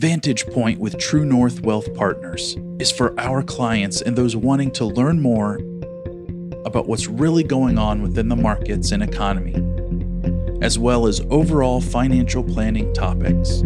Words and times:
Vantage 0.00 0.46
Point 0.46 0.80
with 0.80 0.96
True 0.96 1.26
North 1.26 1.60
Wealth 1.60 1.94
Partners 1.94 2.56
is 2.78 2.90
for 2.90 3.12
our 3.20 3.42
clients 3.42 4.00
and 4.00 4.16
those 4.16 4.34
wanting 4.34 4.70
to 4.70 4.86
learn 4.86 5.20
more 5.20 5.56
about 6.64 6.88
what's 6.88 7.06
really 7.06 7.42
going 7.42 7.76
on 7.76 8.00
within 8.00 8.30
the 8.30 8.34
markets 8.34 8.92
and 8.92 9.02
economy, 9.02 9.52
as 10.62 10.78
well 10.78 11.06
as 11.06 11.20
overall 11.28 11.82
financial 11.82 12.42
planning 12.42 12.90
topics. 12.94 13.60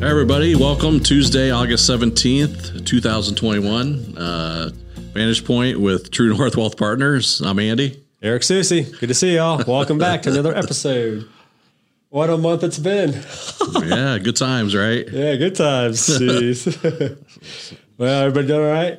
Hey 0.00 0.10
everybody, 0.10 0.54
welcome 0.54 1.00
Tuesday, 1.00 1.50
August 1.50 1.88
17th, 1.88 2.84
2021. 2.84 4.18
Uh, 4.18 4.68
Vantage 5.14 5.46
Point 5.46 5.80
with 5.80 6.10
True 6.10 6.36
North 6.36 6.58
Wealth 6.58 6.76
Partners. 6.76 7.40
I'm 7.40 7.58
Andy. 7.58 8.04
Eric 8.20 8.42
Susie, 8.42 8.82
good 8.82 9.08
to 9.08 9.14
see 9.14 9.36
y'all. 9.36 9.64
Welcome 9.66 9.96
back 9.96 10.20
to 10.22 10.30
another 10.30 10.54
episode. 10.54 11.26
What 12.16 12.30
a 12.30 12.38
month 12.38 12.64
it's 12.64 12.78
been. 12.78 13.12
yeah, 13.86 14.16
good 14.16 14.36
times, 14.36 14.74
right? 14.74 15.06
Yeah, 15.06 15.36
good 15.36 15.54
times. 15.54 16.00
Jeez. 16.08 16.64
well, 17.98 18.22
everybody 18.22 18.46
doing 18.46 18.66
all 18.66 18.72
right? 18.72 18.98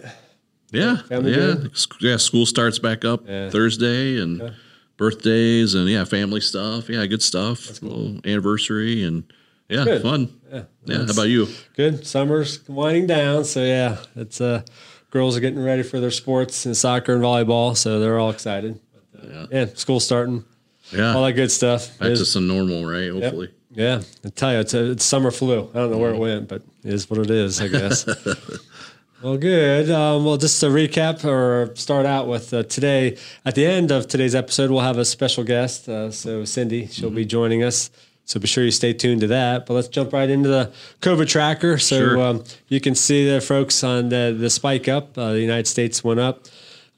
Yeah, 0.71 0.97
Family 0.97 1.31
yeah, 1.35 1.55
yeah. 1.99 2.17
School 2.17 2.45
starts 2.45 2.77
back 2.77 3.05
up 3.05 3.27
Yeah. 3.27 3.49
Thursday, 3.49 4.21
and 4.21 4.53
birthdays, 4.97 5.73
and 5.73 5.89
yeah, 5.89 6.03
family 6.03 6.41
stuff. 6.41 6.89
Yeah, 6.89 7.03
good 7.07 7.23
stuff. 7.23 7.81
Little 7.81 8.19
anniversary, 8.23 9.01
and 9.03 9.23
yeah, 9.67 9.85
Good. 9.85 10.03
fun. 10.03 10.39
Yeah. 10.53 10.63
Yeah, 10.85 10.97
how 10.97 11.11
about 11.13 11.29
you? 11.29 11.47
Good. 11.75 12.05
Summer's 12.05 12.69
winding 12.69 13.07
down, 13.07 13.45
so 13.45 13.63
yeah, 13.63 13.97
it's 14.15 14.39
uh 14.39 14.61
girls 15.09 15.35
are 15.35 15.39
getting 15.39 15.63
ready 15.63 15.81
for 15.81 15.99
their 15.99 16.11
sports 16.11 16.67
and 16.67 16.77
soccer 16.77 17.15
and 17.15 17.23
volleyball, 17.23 17.75
so 17.75 17.99
they're 17.99 18.19
all 18.19 18.29
excited. 18.29 18.79
But, 19.11 19.31
uh, 19.35 19.47
yeah. 19.51 19.65
school 19.73 19.99
starting, 19.99 20.45
Yeah, 20.91 21.13
all 21.13 21.23
that 21.25 21.33
good 21.33 21.51
stuff. 21.51 21.97
to 21.99 22.11
Is- 22.11 22.31
some 22.31 22.47
normal, 22.47 22.85
right? 22.85 23.09
Hopefully. 23.11 23.49
yeah, 23.71 24.01
I 24.25 24.29
tell 24.29 24.53
you, 24.53 24.59
it's, 24.59 24.73
a, 24.73 24.91
it's 24.91 25.03
summer 25.03 25.31
flew. 25.31 25.69
I 25.73 25.77
don't 25.79 25.91
know 25.91 25.97
where 25.97 26.13
it 26.13 26.17
went, 26.19 26.47
but 26.47 26.61
it 26.83 26.93
is 26.93 27.09
what 27.09 27.19
it 27.19 27.29
is, 27.29 27.59
I 27.61 27.67
guess. 27.67 28.05
well, 29.23 29.37
good. 29.37 29.89
Um, 29.89 30.25
well, 30.25 30.37
just 30.37 30.59
to 30.61 30.67
recap 30.67 31.25
or 31.25 31.75
start 31.75 32.05
out 32.05 32.27
with 32.27 32.53
uh, 32.53 32.63
today, 32.63 33.17
at 33.45 33.55
the 33.55 33.65
end 33.65 33.91
of 33.91 34.07
today's 34.07 34.35
episode, 34.35 34.69
we'll 34.71 34.81
have 34.81 34.97
a 34.97 35.05
special 35.05 35.43
guest. 35.43 35.89
Uh, 35.89 36.11
so, 36.11 36.45
Cindy, 36.45 36.87
she'll 36.87 37.09
be 37.09 37.25
joining 37.25 37.63
us. 37.63 37.89
So, 38.25 38.39
be 38.39 38.47
sure 38.47 38.63
you 38.63 38.71
stay 38.71 38.93
tuned 38.93 39.21
to 39.21 39.27
that. 39.27 39.65
But 39.65 39.73
let's 39.73 39.87
jump 39.87 40.11
right 40.13 40.29
into 40.29 40.49
the 40.49 40.71
COVID 41.01 41.27
tracker. 41.27 41.77
So, 41.77 41.97
Sure. 41.97 42.21
um, 42.21 42.43
you 42.67 42.79
can 42.81 42.93
see 42.93 43.29
the 43.29 43.39
folks 43.41 43.83
on 43.83 44.09
the, 44.09 44.35
the 44.37 44.49
spike 44.49 44.87
up. 44.87 45.17
Uh, 45.17 45.31
the 45.33 45.39
United 45.41 45.65
States 45.67 46.03
went 46.03 46.19
up. 46.19 46.45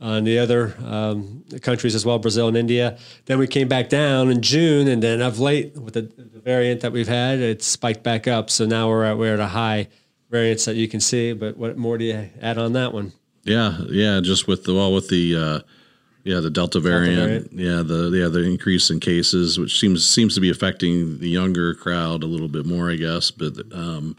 Uh, 0.01 0.13
and 0.13 0.25
the 0.25 0.39
other 0.39 0.75
um, 0.85 1.43
countries 1.61 1.93
as 1.93 2.05
well, 2.05 2.17
Brazil 2.19 2.47
and 2.47 2.55
India. 2.55 2.97
Then 3.25 3.37
we 3.37 3.47
came 3.47 3.67
back 3.67 3.89
down 3.89 4.31
in 4.31 4.41
June, 4.41 4.87
and 4.87 5.03
then 5.03 5.21
of 5.21 5.39
late 5.39 5.75
with 5.75 5.93
the, 5.93 6.03
the 6.03 6.39
variant 6.39 6.79
that 6.81 6.93
we've 6.93 7.07
had, 7.07 7.39
it 7.39 7.61
spiked 7.61 8.01
back 8.01 8.25
up. 8.25 8.49
So 8.49 8.65
now 8.65 8.87
we're 8.87 9.03
at 9.03 9.17
we're 9.17 9.33
at 9.33 9.41
a 9.41 9.47
high 9.47 9.89
variance 10.29 10.63
that 10.65 10.75
you 10.75 10.87
can 10.87 11.01
see. 11.01 11.33
But 11.33 11.57
what 11.57 11.77
more 11.77 11.97
do 11.97 12.05
you 12.05 12.29
add 12.41 12.57
on 12.57 12.73
that 12.73 12.93
one? 12.93 13.11
Yeah, 13.43 13.79
yeah, 13.89 14.21
just 14.23 14.47
with 14.47 14.63
the 14.63 14.73
well 14.73 14.93
with 14.93 15.09
the 15.09 15.35
uh 15.35 15.59
yeah, 16.23 16.39
the 16.39 16.49
Delta 16.49 16.79
variant, 16.79 17.17
variant. 17.17 17.53
yeah, 17.53 17.81
the 17.81 18.09
yeah, 18.15 18.27
the 18.27 18.43
increase 18.43 18.89
in 18.89 18.99
cases 19.01 19.59
which 19.59 19.79
seems 19.79 20.05
seems 20.07 20.33
to 20.35 20.41
be 20.41 20.49
affecting 20.49 21.19
the 21.19 21.29
younger 21.29 21.73
crowd 21.73 22.23
a 22.23 22.27
little 22.27 22.47
bit 22.47 22.65
more, 22.65 22.89
I 22.89 22.95
guess, 22.95 23.31
but 23.31 23.53
um 23.73 24.15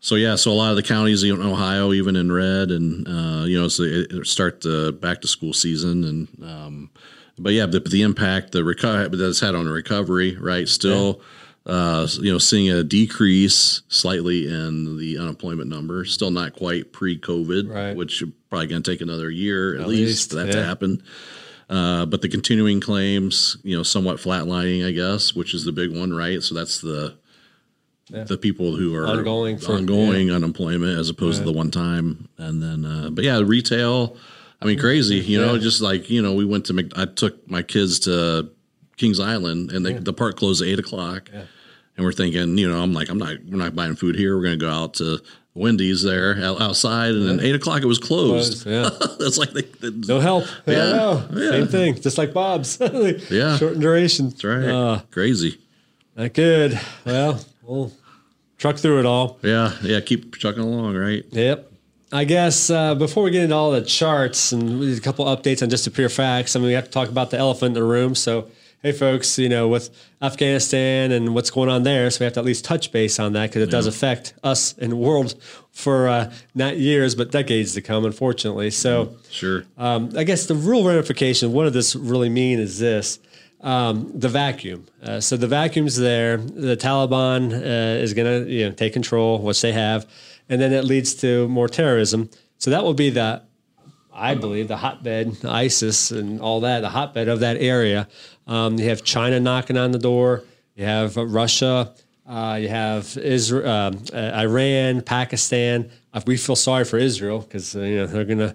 so 0.00 0.14
yeah, 0.14 0.36
so 0.36 0.50
a 0.50 0.54
lot 0.54 0.70
of 0.70 0.76
the 0.76 0.82
counties 0.82 1.22
in 1.22 1.40
Ohio 1.42 1.92
even 1.92 2.16
in 2.16 2.30
red 2.30 2.70
and 2.70 3.06
uh 3.08 3.44
you 3.44 3.60
know, 3.60 3.68
so 3.68 3.82
it 3.84 4.26
start 4.26 4.60
the 4.60 4.96
back 5.00 5.20
to 5.22 5.28
school 5.28 5.52
season 5.52 6.04
and 6.04 6.28
um 6.42 6.90
but 7.38 7.52
yeah, 7.52 7.66
the, 7.66 7.80
the 7.80 8.02
impact 8.02 8.52
the 8.52 8.64
recovery 8.64 9.08
that 9.16 9.28
it's 9.28 9.40
had 9.40 9.54
on 9.54 9.64
the 9.64 9.70
recovery, 9.72 10.36
right? 10.36 10.66
Still 10.68 11.20
uh, 11.66 12.08
you 12.20 12.32
know, 12.32 12.38
seeing 12.38 12.70
a 12.70 12.82
decrease 12.82 13.82
slightly 13.88 14.48
in 14.48 14.96
the 14.96 15.18
unemployment 15.18 15.68
number, 15.68 16.02
still 16.06 16.30
not 16.30 16.54
quite 16.54 16.94
pre-COVID, 16.94 17.70
Right. 17.70 17.94
which 17.94 18.24
probably 18.48 18.68
going 18.68 18.82
to 18.82 18.90
take 18.90 19.02
another 19.02 19.28
year 19.30 19.74
at, 19.74 19.82
At 19.82 19.88
least, 19.88 20.00
least, 20.00 20.30
for 20.30 20.36
that 20.36 20.52
to 20.52 20.64
happen. 20.64 21.02
Uh, 21.68 22.06
but 22.06 22.22
the 22.22 22.28
continuing 22.30 22.80
claims, 22.80 23.58
you 23.62 23.76
know, 23.76 23.82
somewhat 23.82 24.16
flatlining, 24.16 24.86
I 24.86 24.92
guess, 24.92 25.34
which 25.34 25.52
is 25.52 25.66
the 25.66 25.72
big 25.72 25.94
one, 25.94 26.14
right? 26.14 26.42
So 26.42 26.54
that's 26.54 26.80
the 26.80 27.17
Yeah. 28.10 28.24
the 28.24 28.38
people 28.38 28.74
who 28.76 28.94
are 28.96 29.06
Ongoing 29.06 29.58
for- 29.58 29.72
ongoing 29.74 30.30
unemployment 30.30 30.98
as 30.98 31.10
opposed 31.10 31.40
to 31.40 31.44
the 31.44 31.52
one 31.52 31.70
time, 31.70 32.28
and 32.38 32.62
then, 32.62 32.84
uh, 32.84 33.10
but 33.10 33.22
yeah, 33.24 33.40
retail. 33.44 34.16
I 34.62 34.64
mean, 34.66 34.78
crazy, 34.78 35.16
you 35.16 35.38
know, 35.40 35.58
just 35.58 35.80
like 35.80 36.08
you 36.10 36.20
know, 36.22 36.32
we 36.34 36.44
went 36.44 36.64
to 36.66 36.72
Mc, 36.72 36.90
I 36.96 37.04
took 37.04 37.48
my 37.50 37.62
kids 37.62 37.98
to 38.00 38.50
Kings 38.96 39.20
Island, 39.20 39.70
and 39.72 39.84
they, 39.86 39.92
the 39.92 40.12
park 40.12 40.36
closed 40.36 40.62
at 40.62 40.68
eight 40.68 40.78
o'clock. 40.78 41.30
And 41.32 42.04
we're 42.04 42.12
thinking, 42.12 42.56
you 42.58 42.68
know, 42.68 42.80
I'm 42.80 42.92
like, 42.92 43.08
I'm 43.08 43.18
not, 43.18 43.34
we're 43.48 43.56
not 43.58 43.74
buying 43.74 43.96
food 43.96 44.14
here. 44.14 44.36
We're 44.36 44.44
going 44.44 44.58
to 44.58 44.64
go 44.64 44.70
out 44.70 44.94
to 44.94 45.18
Wendy's 45.54 46.02
there 46.04 46.38
outside, 46.40 47.10
and 47.10 47.28
then 47.28 47.40
eight 47.40 47.56
o'clock 47.56 47.82
it 47.82 47.86
was 47.86 47.98
closed. 47.98 48.64
Yeah. 48.66 48.88
That's 49.18 49.36
like 49.36 49.50
they, 49.50 49.62
they, 49.62 49.90
No 50.06 50.20
help. 50.20 50.44
Yeah, 50.66 50.74
Yeah, 50.74 51.26
yeah. 51.34 51.50
Same 51.50 51.66
thing, 51.68 52.00
just 52.00 52.16
like 52.16 52.32
Bob's. 52.32 52.78
Yeah. 53.30 53.56
short 53.58 53.78
duration. 53.80 54.30
that's 54.30 54.44
right, 54.44 54.64
Uh, 54.68 55.00
crazy. 55.10 55.58
not 56.16 56.32
good. 56.34 56.80
Well, 57.04 57.40
we'll 57.68 57.92
truck 58.56 58.76
through 58.76 58.98
it 59.00 59.06
all. 59.06 59.38
Yeah, 59.42 59.72
yeah, 59.82 60.00
keep 60.00 60.34
trucking 60.36 60.62
along, 60.62 60.96
right? 60.96 61.24
Yep. 61.30 61.72
I 62.10 62.24
guess 62.24 62.70
uh, 62.70 62.94
before 62.94 63.22
we 63.22 63.30
get 63.30 63.42
into 63.44 63.54
all 63.54 63.70
the 63.70 63.82
charts 63.82 64.52
and 64.52 64.82
a 64.82 65.00
couple 65.00 65.26
updates 65.26 65.62
on 65.62 65.68
just 65.68 65.84
the 65.84 65.90
pure 65.90 66.08
facts, 66.08 66.56
I 66.56 66.58
mean, 66.58 66.68
we 66.68 66.72
have 66.74 66.86
to 66.86 66.90
talk 66.90 67.08
about 67.10 67.30
the 67.30 67.36
elephant 67.36 67.68
in 67.68 67.74
the 67.74 67.82
room. 67.84 68.14
So, 68.14 68.50
hey, 68.82 68.92
folks, 68.92 69.38
you 69.38 69.50
know, 69.50 69.68
with 69.68 69.90
Afghanistan 70.22 71.12
and 71.12 71.34
what's 71.34 71.50
going 71.50 71.68
on 71.68 71.82
there, 71.82 72.10
so 72.10 72.20
we 72.20 72.24
have 72.24 72.32
to 72.34 72.40
at 72.40 72.46
least 72.46 72.64
touch 72.64 72.92
base 72.92 73.18
on 73.18 73.34
that 73.34 73.50
because 73.50 73.60
it 73.62 73.70
does 73.70 73.86
affect 73.86 74.32
us 74.42 74.72
and 74.78 74.92
the 74.92 74.96
world 74.96 75.34
for 75.70 76.08
uh, 76.08 76.32
not 76.54 76.78
years, 76.78 77.14
but 77.14 77.30
decades 77.30 77.74
to 77.74 77.82
come, 77.82 78.06
unfortunately. 78.06 78.70
So, 78.70 79.14
Sure. 79.30 79.64
um, 79.76 80.10
I 80.16 80.24
guess 80.24 80.46
the 80.46 80.54
real 80.54 80.84
ramification, 80.86 81.52
what 81.52 81.64
does 81.64 81.74
this 81.74 81.94
really 81.94 82.30
mean 82.30 82.58
is 82.58 82.78
this 82.78 83.18
um, 83.60 84.12
the 84.14 84.28
vacuum. 84.28 84.86
Uh, 85.02 85.20
so 85.20 85.36
the 85.36 85.46
vacuum's 85.46 85.96
there. 85.96 86.36
The 86.36 86.76
Taliban 86.76 87.52
uh, 87.52 88.02
is 88.02 88.14
going 88.14 88.44
to 88.44 88.50
you 88.50 88.68
know, 88.68 88.74
take 88.74 88.92
control, 88.92 89.38
which 89.38 89.60
they 89.60 89.72
have, 89.72 90.06
and 90.48 90.60
then 90.60 90.72
it 90.72 90.84
leads 90.84 91.14
to 91.16 91.48
more 91.48 91.68
terrorism. 91.68 92.30
So 92.58 92.70
that 92.70 92.82
will 92.84 92.94
be 92.94 93.10
the, 93.10 93.42
I 94.12 94.34
believe, 94.34 94.68
the 94.68 94.76
hotbed, 94.76 95.44
ISIS 95.44 96.10
and 96.10 96.40
all 96.40 96.60
that, 96.60 96.80
the 96.80 96.90
hotbed 96.90 97.28
of 97.28 97.40
that 97.40 97.56
area. 97.56 98.08
Um, 98.46 98.78
you 98.78 98.88
have 98.88 99.04
China 99.04 99.38
knocking 99.38 99.76
on 99.76 99.92
the 99.92 99.98
door. 99.98 100.44
You 100.74 100.84
have 100.84 101.18
uh, 101.18 101.26
Russia. 101.26 101.92
Uh, 102.26 102.58
you 102.60 102.68
have 102.68 103.16
Israel, 103.16 103.68
um, 103.68 104.04
uh, 104.12 104.16
Iran, 104.34 105.00
Pakistan. 105.00 105.90
Uh, 106.12 106.20
we 106.26 106.36
feel 106.36 106.56
sorry 106.56 106.84
for 106.84 106.98
Israel 106.98 107.40
because 107.40 107.74
uh, 107.74 107.80
you 107.80 107.96
know 107.96 108.06
they're 108.06 108.24
going 108.24 108.38
to 108.38 108.54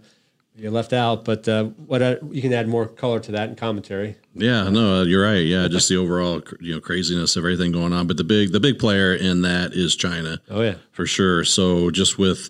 you 0.55 0.69
left 0.69 0.93
out, 0.93 1.25
but 1.25 1.47
uh, 1.47 1.65
what 1.65 2.01
uh, 2.01 2.15
you 2.29 2.41
can 2.41 2.53
add 2.53 2.67
more 2.67 2.87
color 2.87 3.19
to 3.19 3.31
that 3.31 3.49
in 3.49 3.55
commentary. 3.55 4.15
Yeah, 4.35 4.69
no, 4.69 5.01
uh, 5.01 5.03
you're 5.03 5.23
right. 5.23 5.45
Yeah, 5.45 5.67
just 5.67 5.89
the 5.89 5.97
overall 5.97 6.41
you 6.59 6.75
know 6.75 6.79
craziness 6.79 7.35
of 7.35 7.43
everything 7.43 7.71
going 7.71 7.93
on. 7.93 8.07
But 8.07 8.17
the 8.17 8.23
big 8.23 8.51
the 8.51 8.59
big 8.59 8.77
player 8.79 9.13
in 9.15 9.41
that 9.41 9.73
is 9.73 9.95
China. 9.95 10.39
Oh 10.49 10.61
yeah, 10.61 10.75
for 10.91 11.05
sure. 11.05 11.43
So 11.43 11.89
just 11.91 12.17
with 12.17 12.49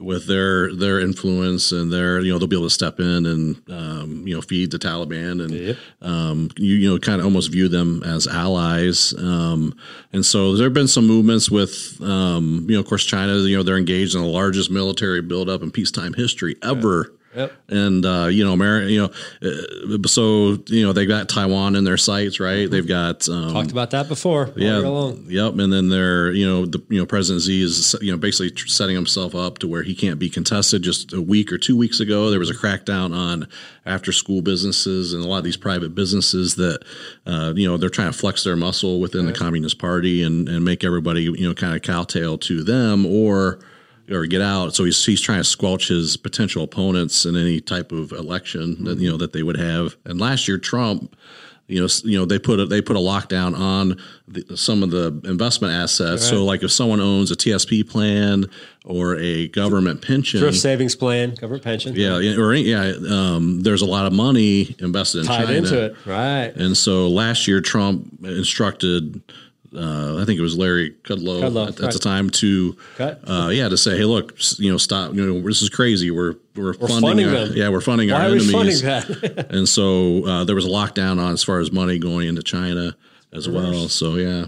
with 0.00 0.26
their 0.26 0.74
their 0.74 0.98
influence 0.98 1.70
and 1.70 1.92
their 1.92 2.18
you 2.20 2.32
know 2.32 2.38
they'll 2.38 2.48
be 2.48 2.56
able 2.56 2.66
to 2.66 2.70
step 2.74 2.98
in 2.98 3.24
and 3.26 3.62
um, 3.70 4.26
you 4.26 4.34
know 4.34 4.42
feed 4.42 4.72
the 4.72 4.78
Taliban 4.78 5.40
and 5.42 5.52
Yep. 5.52 5.76
um, 6.02 6.50
you 6.56 6.74
you 6.74 6.90
know 6.90 6.98
kind 6.98 7.20
of 7.20 7.24
almost 7.24 7.52
view 7.52 7.68
them 7.68 8.02
as 8.02 8.26
allies. 8.26 9.14
Um, 9.16 9.76
and 10.12 10.26
so 10.26 10.56
there 10.56 10.66
have 10.66 10.74
been 10.74 10.88
some 10.88 11.06
movements 11.06 11.50
with 11.50 12.00
um, 12.00 12.66
you 12.68 12.74
know 12.74 12.80
of 12.80 12.86
course 12.86 13.04
China 13.04 13.36
you 13.36 13.56
know 13.56 13.62
they're 13.62 13.78
engaged 13.78 14.16
in 14.16 14.22
the 14.22 14.26
largest 14.28 14.70
military 14.72 15.22
buildup 15.22 15.62
in 15.62 15.70
peacetime 15.70 16.14
history 16.14 16.56
ever. 16.62 17.12
Yep. 17.34 17.52
And 17.68 18.04
uh, 18.04 18.26
you 18.26 18.44
know, 18.44 18.52
America, 18.52 18.90
you 18.90 19.02
know, 19.02 19.10
uh, 19.48 20.06
so 20.06 20.58
you 20.66 20.84
know 20.86 20.92
they've 20.92 21.08
got 21.08 21.28
Taiwan 21.28 21.76
in 21.76 21.84
their 21.84 21.96
sights, 21.96 22.40
right? 22.40 22.70
They've 22.70 22.86
got 22.86 23.28
um, 23.28 23.52
talked 23.52 23.72
about 23.72 23.90
that 23.90 24.08
before. 24.08 24.52
yeah. 24.56 24.80
Yep. 25.26 25.58
And 25.58 25.72
then 25.72 25.88
they're, 25.88 26.32
you 26.32 26.46
know, 26.46 26.66
the, 26.66 26.82
you 26.88 26.98
know, 26.98 27.06
President 27.06 27.42
Xi 27.44 27.62
is, 27.62 27.96
you 28.00 28.10
know, 28.10 28.18
basically 28.18 28.50
tr- 28.50 28.68
setting 28.68 28.94
himself 28.94 29.34
up 29.34 29.58
to 29.58 29.68
where 29.68 29.82
he 29.82 29.94
can't 29.94 30.18
be 30.18 30.30
contested. 30.30 30.82
Just 30.82 31.12
a 31.12 31.20
week 31.20 31.52
or 31.52 31.58
two 31.58 31.76
weeks 31.76 32.00
ago, 32.00 32.30
there 32.30 32.38
was 32.38 32.50
a 32.50 32.54
crackdown 32.54 33.14
on 33.14 33.48
after 33.86 34.12
school 34.12 34.42
businesses 34.42 35.12
and 35.12 35.24
a 35.24 35.28
lot 35.28 35.38
of 35.38 35.44
these 35.44 35.56
private 35.56 35.94
businesses 35.94 36.54
that, 36.56 36.84
uh, 37.26 37.52
you 37.56 37.68
know, 37.68 37.76
they're 37.76 37.90
trying 37.90 38.12
to 38.12 38.18
flex 38.18 38.44
their 38.44 38.56
muscle 38.56 39.00
within 39.00 39.26
the 39.26 39.32
Communist 39.32 39.78
Party 39.78 40.22
and, 40.22 40.48
and 40.48 40.64
make 40.64 40.84
everybody, 40.84 41.22
you 41.22 41.48
know, 41.48 41.54
kind 41.54 41.74
of 41.74 41.82
cowtail 41.82 42.38
to 42.38 42.62
them 42.62 43.04
or, 43.06 43.58
or 44.10 44.26
get 44.26 44.42
out. 44.42 44.74
So 44.74 44.84
he's 44.84 45.04
he's 45.04 45.20
trying 45.20 45.38
to 45.40 45.44
squelch 45.44 45.88
his 45.88 46.16
potential 46.16 46.62
opponents 46.64 47.24
in 47.24 47.36
any 47.36 47.60
type 47.60 47.92
of 47.92 48.12
election 48.12 48.84
that 48.84 48.98
you 48.98 49.10
know 49.10 49.16
that 49.16 49.32
they 49.32 49.42
would 49.42 49.56
have. 49.56 49.96
And 50.04 50.20
last 50.20 50.46
year, 50.48 50.58
Trump, 50.58 51.16
you 51.66 51.80
know, 51.80 51.88
you 52.04 52.18
know 52.18 52.26
they 52.26 52.38
put 52.38 52.60
a, 52.60 52.66
they 52.66 52.82
put 52.82 52.96
a 52.96 53.00
lockdown 53.00 53.56
on 53.58 53.96
the, 54.28 54.56
some 54.56 54.82
of 54.82 54.90
the 54.90 55.18
investment 55.24 55.72
assets. 55.72 56.26
So 56.28 56.44
like 56.44 56.62
if 56.62 56.70
someone 56.70 57.00
owns 57.00 57.30
a 57.30 57.36
TSP 57.36 57.88
plan 57.88 58.44
or 58.84 59.16
a 59.16 59.48
government 59.48 60.02
pension, 60.02 60.40
Thrift 60.40 60.58
savings 60.58 60.94
plan, 60.94 61.34
government 61.34 61.64
pension. 61.64 61.94
yeah, 61.96 62.18
yeah, 62.18 62.36
or 62.38 62.52
any- 62.52 62.62
yeah, 62.64 62.92
um, 63.08 63.62
there's 63.62 63.80
a 63.80 63.86
lot 63.86 64.04
of 64.04 64.12
money 64.12 64.76
invested 64.80 65.20
in 65.20 65.26
tied 65.26 65.46
China. 65.46 65.58
into 65.58 65.84
it. 65.86 65.96
Right. 66.04 66.52
And 66.54 66.76
so 66.76 67.08
last 67.08 67.48
year, 67.48 67.62
Trump 67.62 68.22
instructed 68.22 69.22
uh, 69.76 70.18
I 70.20 70.24
think 70.24 70.38
it 70.38 70.42
was 70.42 70.56
Larry 70.56 70.94
Kudlow, 71.02 71.42
Kudlow, 71.42 71.68
at, 71.68 71.80
at 71.80 71.92
the 71.92 71.98
time 71.98 72.30
to, 72.30 72.76
uh, 72.98 73.50
yeah, 73.52 73.68
to 73.68 73.76
say, 73.76 73.96
hey, 73.96 74.04
look, 74.04 74.34
you 74.58 74.70
know, 74.70 74.78
stop, 74.78 75.14
you 75.14 75.24
know, 75.26 75.40
this 75.40 75.62
is 75.62 75.68
crazy. 75.68 76.10
We're 76.10 76.34
we're, 76.54 76.74
funding, 76.74 77.00
funding 77.00 77.28
our, 77.28 77.46
yeah, 77.46 77.68
we're 77.68 77.80
funding 77.80 78.10
Why 78.10 78.20
our 78.20 78.26
enemies, 78.26 78.82
funding 78.82 79.46
and 79.50 79.68
so 79.68 80.24
uh, 80.26 80.44
there 80.44 80.54
was 80.54 80.64
a 80.66 80.68
lockdown 80.70 81.20
on 81.20 81.32
as 81.32 81.42
far 81.42 81.58
as 81.60 81.72
money 81.72 81.98
going 81.98 82.28
into 82.28 82.42
China 82.42 82.96
as 83.32 83.48
well. 83.48 83.88
So 83.88 84.14
yeah, 84.14 84.46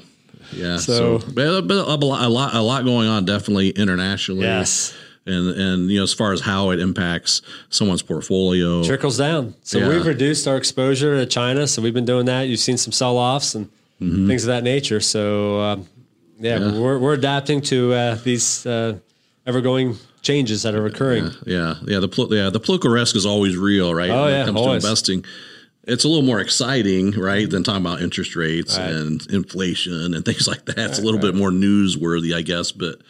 yeah. 0.53 0.77
So, 0.79 1.19
So- 1.19 1.27
but, 1.33 1.63
but 1.63 1.77
a, 1.89 1.97
lot, 1.97 2.23
a 2.25 2.29
lot, 2.29 2.55
a 2.55 2.63
lot 2.63 2.85
going 2.85 3.09
on 3.09 3.25
definitely 3.25 3.71
internationally. 3.71 4.43
Yes. 4.43 4.95
And 5.29 5.49
and 5.59 5.91
you 5.91 5.97
know, 5.99 6.05
as 6.05 6.15
far 6.15 6.33
as 6.33 6.41
how 6.41 6.71
it 6.71 6.79
impacts 6.79 7.43
someone's 7.69 8.03
portfolio, 8.03 8.85
trickles 8.85 9.19
down. 9.19 9.55
So 9.65 9.79
Yeah. 9.79 9.89
we've 9.89 10.07
reduced 10.07 10.47
our 10.47 10.57
exposure 10.57 11.17
to 11.17 11.27
China. 11.27 11.67
So 11.67 11.83
we've 11.83 11.93
been 11.93 12.05
doing 12.05 12.27
that. 12.27 12.43
You've 12.43 12.61
seen 12.61 12.77
some 12.77 12.93
sell 12.93 13.17
offs 13.17 13.57
and 14.01 14.29
things 14.29 14.45
of 14.45 14.49
that 14.49 14.63
nature. 14.65 15.01
So 15.01 15.61
um, 15.61 15.87
yeah, 16.39 16.59
Mm-hmm. 16.59 16.75
Yeah. 16.75 16.81
We're, 16.81 16.99
we're 16.99 17.15
adapting 17.15 17.61
to 17.63 17.93
uh, 17.95 18.15
these 18.17 18.67
uh, 18.67 18.99
ever 19.47 19.61
going 19.61 19.97
changes 20.23 20.63
that 20.65 20.75
are 20.75 20.85
occurring. 20.87 21.31
Yeah, 21.47 21.77
yeah. 21.87 22.01
The 22.01 22.09
pol- 22.09 22.35
yeah 22.35 22.51
the 22.51 22.61
political 22.61 22.91
risk 22.91 23.17
is 23.17 23.25
always 23.25 23.57
real, 23.57 23.95
right? 23.95 24.11
Oh, 24.11 24.25
when 24.25 24.33
yeah, 24.33 24.43
it 24.43 24.47
comes 24.47 24.59
always. 24.59 24.83
to 24.83 24.89
investing, 24.89 25.25
it's 25.85 26.05
a 26.05 26.09
little 26.09 26.25
more 26.25 26.41
exciting, 26.41 27.13
right, 27.13 27.49
than 27.49 27.63
talking 27.63 27.81
about 27.87 28.03
interest 28.03 28.35
rates 28.37 28.77
Right. 28.77 28.91
and 28.91 29.25
inflation 29.31 30.15
and 30.15 30.25
things 30.25 30.47
like 30.53 30.65
that. 30.67 30.79
It's 30.79 30.99
a 30.99 31.03
little 31.03 31.21
bit 31.21 31.35
more 31.35 31.51
newsworthy, 31.51 32.35
I 32.35 32.43
guess. 32.43 32.73
But 32.73 33.01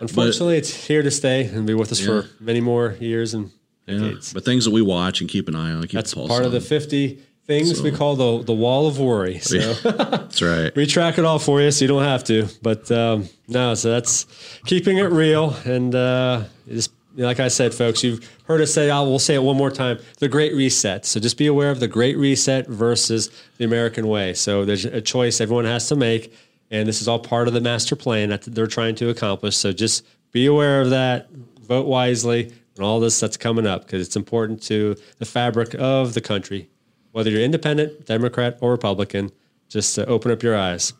Unfortunately, 0.00 0.56
it's 0.56 0.72
here 0.86 1.02
to 1.02 1.10
stay 1.10 1.44
and 1.46 1.66
be 1.66 1.74
with 1.74 1.92
us 1.92 2.00
Yeah. 2.00 2.22
for 2.22 2.28
many 2.40 2.60
more 2.60 2.96
years 2.98 3.34
and 3.34 3.50
yeah, 3.86 3.98
decades. 3.98 4.32
but 4.32 4.44
things 4.44 4.64
that 4.64 4.70
we 4.72 4.82
watch 4.82 5.20
and 5.20 5.30
keep 5.30 5.46
an 5.48 5.54
eye 5.54 5.70
on. 5.72 5.82
Keep 5.82 5.92
That's 5.92 6.14
part 6.14 6.30
of 6.42 6.46
on. 6.46 6.52
the 6.52 6.60
50 6.60 7.22
things 7.46 7.82
we 7.82 7.90
call 7.90 8.16
the, 8.16 8.44
the 8.44 8.52
wall 8.52 8.86
of 8.86 8.98
worry. 8.98 9.38
So 9.38 9.72
That's 9.82 10.40
right. 10.40 10.74
we 10.76 10.86
track 10.86 11.18
it 11.18 11.24
all 11.24 11.38
for 11.38 11.60
you 11.60 11.70
so 11.70 11.84
you 11.84 11.88
don't 11.88 12.02
have 12.02 12.24
to. 12.24 12.48
But 12.62 12.90
um, 12.90 13.28
no, 13.48 13.74
so 13.74 13.90
that's 13.90 14.26
keeping 14.66 14.98
it 14.98 15.10
real. 15.10 15.54
And 15.64 15.94
uh, 15.94 16.44
just, 16.68 16.90
like 17.16 17.40
I 17.40 17.48
said, 17.48 17.74
folks, 17.74 18.02
you've 18.02 18.28
heard 18.44 18.60
us 18.60 18.72
say, 18.72 18.90
oh, 18.90 19.04
we'll 19.04 19.18
say 19.18 19.34
it 19.34 19.42
one 19.42 19.56
more 19.56 19.70
time 19.70 19.98
the 20.18 20.28
great 20.28 20.54
reset. 20.54 21.04
So 21.04 21.20
just 21.20 21.36
be 21.36 21.46
aware 21.46 21.70
of 21.70 21.80
the 21.80 21.88
great 21.88 22.16
reset 22.16 22.66
versus 22.66 23.30
the 23.58 23.64
American 23.64 24.08
way. 24.08 24.34
So 24.34 24.64
there's 24.64 24.84
a 24.84 25.00
choice 25.00 25.40
everyone 25.40 25.66
has 25.66 25.88
to 25.88 25.96
make. 25.96 26.34
And 26.70 26.88
this 26.88 27.00
is 27.00 27.06
all 27.06 27.18
part 27.18 27.46
of 27.46 27.54
the 27.54 27.60
master 27.60 27.94
plan 27.94 28.30
that 28.30 28.42
they're 28.42 28.66
trying 28.66 28.94
to 28.96 29.10
accomplish. 29.10 29.56
So 29.56 29.72
just 29.72 30.04
be 30.32 30.46
aware 30.46 30.80
of 30.80 30.90
that, 30.90 31.30
vote 31.60 31.86
wisely, 31.86 32.52
and 32.76 32.84
all 32.84 32.98
this 32.98 33.20
that's 33.20 33.36
coming 33.36 33.66
up 33.66 33.84
because 33.84 34.04
it's 34.04 34.16
important 34.16 34.62
to 34.64 34.96
the 35.18 35.24
fabric 35.24 35.74
of 35.74 36.14
the 36.14 36.20
country. 36.20 36.68
Whether 37.14 37.30
you're 37.30 37.42
independent, 37.42 38.06
Democrat, 38.06 38.58
or 38.60 38.72
Republican, 38.72 39.30
just 39.68 39.96
uh, 40.00 40.04
open 40.08 40.32
up 40.32 40.42
your 40.42 40.56
eyes. 40.56 40.94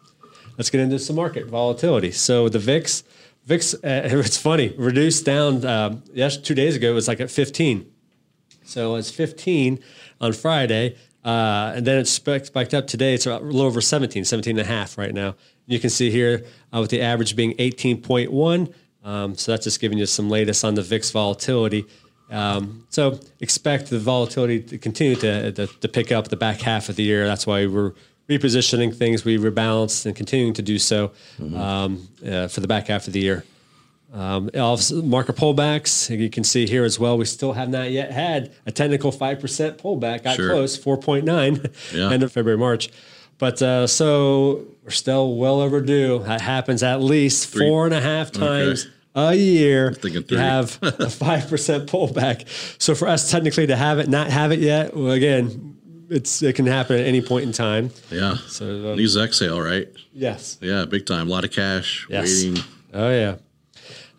Let's 0.56 0.70
get 0.70 0.81
into 0.81 1.00
some 1.00 1.16
market 1.16 1.49
volatility. 1.49 2.12
So 2.12 2.49
the 2.49 2.61
VIX, 2.61 3.02
VIX, 3.46 3.75
uh, 3.75 3.78
it's 3.84 4.37
funny, 4.37 4.72
reduced 4.78 5.25
down. 5.25 5.66
Um, 5.66 6.05
yes, 6.12 6.37
two 6.37 6.55
days 6.55 6.76
ago 6.76 6.93
it 6.93 6.94
was 6.94 7.08
like 7.08 7.19
at 7.19 7.32
15. 7.32 7.90
So 8.62 8.94
it's 8.94 9.11
15 9.11 9.81
on 10.20 10.32
Friday, 10.34 10.94
uh, 11.25 11.72
and 11.75 11.84
then 11.84 11.99
it 11.99 12.06
spiked, 12.06 12.46
spiked 12.46 12.75
up 12.75 12.87
today. 12.87 13.14
It's 13.14 13.26
a 13.26 13.37
little 13.37 13.62
over 13.62 13.81
17, 13.81 14.25
17 14.25 14.56
and 14.56 14.64
a 14.64 14.70
half 14.70 14.96
right 14.96 15.12
now. 15.12 15.34
You 15.66 15.81
can 15.81 15.90
see 15.90 16.12
here 16.12 16.44
uh, 16.72 16.78
with 16.81 16.90
the 16.90 17.00
average 17.00 17.34
being 17.34 17.55
18.1. 17.55 18.72
Um, 19.02 19.34
so 19.34 19.50
that's 19.50 19.64
just 19.64 19.81
giving 19.81 19.99
you 19.99 20.06
some 20.06 20.31
latest 20.31 20.64
on 20.64 20.76
the 20.76 20.82
VIX 20.82 21.11
volatility. 21.11 21.87
Um, 22.35 22.87
so 22.91 23.21
expect 23.41 23.91
the 23.91 23.99
volatility 23.99 24.61
to 24.61 24.79
continue 24.79 25.17
to, 25.17 25.53
to, 25.53 25.67
to 25.67 25.89
pick 25.89 26.11
up 26.13 26.29
the 26.29 26.37
back 26.37 26.61
half 26.61 26.89
of 26.89 26.97
the 26.97 27.03
year. 27.03 27.27
That's 27.27 27.47
why 27.47 27.67
we're 27.67 27.93
repositioning 28.29 28.95
things. 28.97 29.25
We 29.25 29.39
rebalanced 29.39 30.07
and 30.07 30.17
continuing 30.17 30.55
to 30.55 30.63
do 30.63 30.79
so 30.79 31.13
um, 31.55 32.09
uh, 32.27 32.49
for 32.49 32.61
the 32.61 32.67
back 32.69 32.89
half 32.89 33.07
of 33.07 33.13
the 33.13 33.21
year. 33.21 33.45
Um, 34.13 34.45
market 34.55 35.37
pullbacks, 35.37 36.17
you 36.17 36.31
can 36.31 36.45
see 36.45 36.67
here 36.69 36.85
as 36.85 37.01
well. 37.01 37.19
We 37.19 37.25
still 37.25 37.53
have 37.55 37.69
not 37.69 37.91
yet 37.91 38.13
had 38.13 38.53
a 38.65 38.71
technical 38.71 39.11
five 39.11 39.41
percent 39.41 39.77
pullback. 39.79 40.23
Got 40.23 40.37
Sure. 40.37 40.51
close, 40.51 40.77
four 40.77 40.97
point 40.97 41.25
nine, 41.25 41.61
Yeah. 41.93 42.11
end 42.13 42.23
of 42.23 42.31
February, 42.33 42.59
March. 42.59 42.91
But 43.39 43.61
uh, 43.61 43.89
so 43.89 44.65
we're 44.85 44.91
still 44.91 45.35
well 45.37 45.61
overdue. 45.61 46.21
That 46.25 46.41
happens 46.41 46.85
at 46.85 47.03
least 47.03 47.53
four 47.53 47.87
and 47.87 47.93
a 47.95 48.01
half 48.01 48.31
times 48.31 48.87
a 49.14 49.34
year. 49.34 49.93
to 49.93 50.37
have 50.38 50.78
a 50.82 51.08
five 51.11 51.49
percent 51.49 51.88
pullback. 51.90 52.46
So 52.81 52.94
for 52.94 53.08
us, 53.08 53.31
technically, 53.31 53.66
to 53.69 53.76
have 53.76 53.99
it, 53.99 54.08
not 54.08 54.28
have 54.31 54.52
it 54.52 54.58
yet, 54.61 54.96
well, 54.96 55.12
again, 55.12 55.76
it's 56.11 56.43
it 56.43 56.55
can 56.55 56.66
happen 56.66 56.99
at 56.99 57.06
any 57.06 57.22
point 57.22 57.44
in 57.44 57.52
time. 57.52 57.90
Yeah. 58.11 58.37
So, 58.49 58.93
um, 58.93 58.96
These 58.96 59.16
exhale, 59.16 59.61
right? 59.61 59.88
Yes. 60.12 60.58
Yeah, 60.61 60.84
big 60.84 61.06
time. 61.06 61.28
A 61.28 61.31
lot 61.31 61.44
of 61.44 61.50
cash 61.52 62.06
Yes. 62.11 62.44
waiting. 62.44 62.62
Oh 62.93 63.11
yeah. 63.11 63.37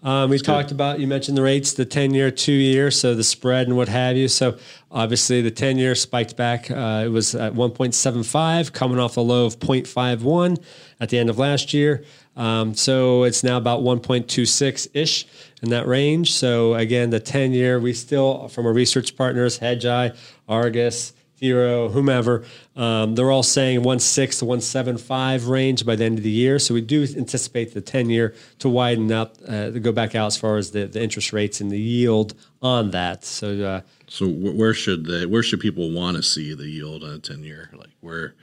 Um, 0.04 0.30
we 0.30 0.38
talked 0.38 0.70
about 0.72 1.00
you 1.00 1.08
mentioned 1.08 1.36
the 1.36 1.42
rates, 1.42 1.74
the 1.74 1.86
ten 1.86 2.14
year, 2.14 2.30
two 2.30 2.52
year, 2.52 2.92
so 2.92 3.16
the 3.16 3.24
spread 3.24 3.68
and 3.68 3.76
what 3.76 3.88
have 3.88 4.16
you. 4.16 4.28
So 4.28 4.58
obviously 4.92 5.42
the 5.42 5.50
ten 5.50 5.80
year 5.80 5.96
spiked 5.96 6.36
back. 6.38 6.70
Uh, 6.70 7.04
it 7.06 7.10
was 7.10 7.34
at 7.34 7.56
one 7.56 7.72
point 7.72 7.96
seven 7.96 8.22
five, 8.22 8.72
coming 8.72 9.00
off 9.00 9.18
a 9.18 9.22
low 9.22 9.46
of 9.46 9.58
0.51 9.60 10.62
at 11.00 11.10
the 11.10 11.18
end 11.18 11.30
of 11.32 11.40
last 11.40 11.74
year. 11.74 12.04
Um, 12.36 12.74
so 12.76 13.24
it's 13.24 13.44
now 13.44 13.58
about 13.58 13.82
one 13.82 14.00
point 14.00 14.28
two 14.28 14.46
six 14.46 14.88
ish 14.94 15.26
in 15.62 15.70
that 15.70 15.88
range. 15.88 16.34
So 16.34 16.74
again, 16.74 17.10
the 17.10 17.20
ten 17.20 17.52
year, 17.54 17.80
we 17.80 17.94
still 17.94 18.48
from 18.48 18.66
our 18.66 18.74
research 18.74 19.16
partners, 19.16 19.60
Hedgeye, 19.60 20.16
Argus. 20.48 21.14
Hero, 21.38 21.90
whomever, 21.90 22.46
um, 22.78 23.14
they're 23.16 23.30
all 23.30 23.44
saying 23.44 23.84
one 23.84 24.00
six 24.00 24.40
to 24.40 24.46
one 24.46 24.62
seven 24.62 24.98
five 24.98 25.48
range 25.48 25.86
by 25.86 25.98
the 25.98 26.06
end 26.06 26.18
of 26.18 26.24
the 26.24 26.32
year. 26.32 26.60
So 26.60 26.74
we 26.74 26.80
do 26.80 27.06
anticipate 27.18 27.74
the 27.74 27.82
ten 27.82 28.10
year 28.10 28.34
to 28.60 28.70
widen 28.70 29.12
up, 29.12 29.36
uh, 29.46 29.70
to 29.72 29.80
go 29.82 29.92
back 29.92 30.16
out 30.16 30.28
as 30.28 30.38
far 30.38 30.56
as 30.56 30.72
the, 30.72 30.86
the 30.86 31.04
interest 31.04 31.34
rates 31.34 31.60
and 31.60 31.70
the 31.70 31.78
yield 31.78 32.36
on 32.62 32.92
that. 32.92 33.26
So 33.26 33.62
uh, 33.62 33.82
So 34.08 34.30
where 34.30 34.74
should 34.74 35.06
they? 35.06 35.26
Where 35.26 35.44
should 35.44 35.60
people 35.60 35.92
want 35.92 36.16
to 36.16 36.24
see 36.24 36.54
the 36.54 36.70
yield 36.70 37.04
on 37.04 37.12
a 37.16 37.20
ten 37.20 37.44
year? 37.44 37.70
Like 37.74 37.92
where, 38.00 38.34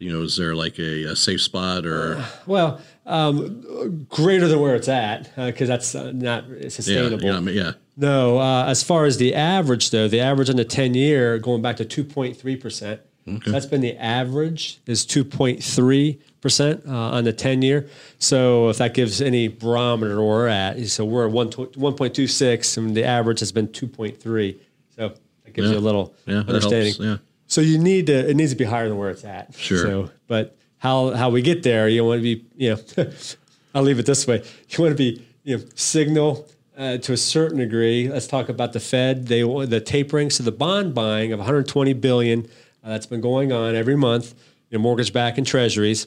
you 0.00 0.10
know, 0.12 0.22
is 0.22 0.36
there 0.36 0.54
like 0.56 0.78
a, 0.78 1.04
a 1.04 1.14
safe 1.16 1.40
spot 1.42 1.86
or 1.86 2.24
well, 2.46 2.80
um, 3.06 4.06
greater 4.08 4.48
than 4.48 4.58
where 4.58 4.74
it's 4.74 4.88
at 4.88 5.30
because 5.36 5.68
that's 5.68 5.94
uh, 5.94 6.10
not 6.12 6.44
sustainable. 6.68 7.30
I 7.30 7.40
mean, 7.40 7.54
yeah, 7.54 7.72
No, 7.96 8.38
uh, 8.38 8.64
as 8.66 8.82
far 8.82 9.04
as 9.04 9.18
the 9.18 9.34
average 9.34 9.90
though, 9.90 10.08
the 10.08 10.20
average 10.20 10.50
on 10.50 10.56
the 10.56 10.64
ten 10.64 10.94
year 10.94 11.38
going 11.38 11.62
back 11.62 11.76
to 11.76 11.84
two 11.84 12.02
point 12.02 12.36
three 12.36 12.56
percent. 12.56 13.00
That's 13.46 13.66
been 13.66 13.80
the 13.80 13.96
average 13.96 14.80
is 14.86 15.06
two 15.06 15.22
point 15.24 15.62
three 15.62 16.18
percent 16.40 16.82
uh, 16.88 16.90
on 17.16 17.22
the 17.22 17.32
ten 17.32 17.62
year. 17.62 17.88
So 18.18 18.70
if 18.70 18.78
that 18.78 18.92
gives 18.94 19.20
any 19.22 19.46
barometer 19.46 20.16
where 20.16 20.26
we're 20.26 20.48
at, 20.48 20.84
so 20.88 21.04
we're 21.04 21.26
at 21.26 21.30
one 21.32 21.48
one 21.76 21.94
point 21.94 22.14
two 22.14 22.26
six, 22.26 22.76
and 22.76 22.96
the 22.96 23.04
average 23.04 23.38
has 23.40 23.52
been 23.52 23.70
two 23.70 23.86
point 23.86 24.18
three. 24.20 24.60
So 24.96 25.14
that 25.44 25.52
gives 25.54 25.68
Yeah. 25.68 25.74
you 25.74 25.78
a 25.78 25.84
little 25.84 26.12
Yeah, 26.26 26.38
understanding. 26.38 26.94
helps, 26.94 26.98
yeah. 26.98 27.16
So 27.50 27.60
you 27.60 27.78
need 27.78 28.06
to 28.06 28.30
it 28.30 28.36
needs 28.36 28.52
to 28.52 28.56
be 28.56 28.64
higher 28.64 28.88
than 28.88 28.96
where 28.96 29.10
it's 29.10 29.24
at. 29.24 29.54
Sure. 29.54 29.78
So, 29.78 30.10
but 30.28 30.56
how 30.78 31.10
how 31.10 31.30
we 31.30 31.42
get 31.42 31.64
there, 31.64 31.88
you 31.88 32.04
want 32.04 32.20
to 32.20 32.22
be 32.22 32.46
you 32.56 32.76
know, 32.96 33.10
I'll 33.74 33.82
leave 33.82 33.98
it 33.98 34.06
this 34.06 34.26
way. 34.26 34.44
You 34.68 34.84
want 34.84 34.96
to 34.96 34.98
be 34.98 35.26
you 35.42 35.58
know 35.58 35.64
signal 35.74 36.48
uh, 36.78 36.98
to 36.98 37.12
a 37.12 37.16
certain 37.16 37.58
degree. 37.58 38.08
Let's 38.08 38.28
talk 38.28 38.48
about 38.48 38.72
the 38.72 38.80
Fed. 38.80 39.26
They 39.26 39.42
the 39.42 39.80
tapering, 39.80 40.30
so 40.30 40.44
the 40.44 40.52
bond 40.52 40.94
buying 40.94 41.32
of 41.32 41.40
120 41.40 41.92
billion 41.94 42.44
uh, 42.84 42.90
that's 42.90 43.06
been 43.06 43.20
going 43.20 43.52
on 43.52 43.74
every 43.74 43.96
month. 43.96 44.32
You 44.70 44.78
know, 44.78 44.82
mortgage 44.82 45.12
back 45.12 45.36
and 45.36 45.44
treasuries 45.44 46.06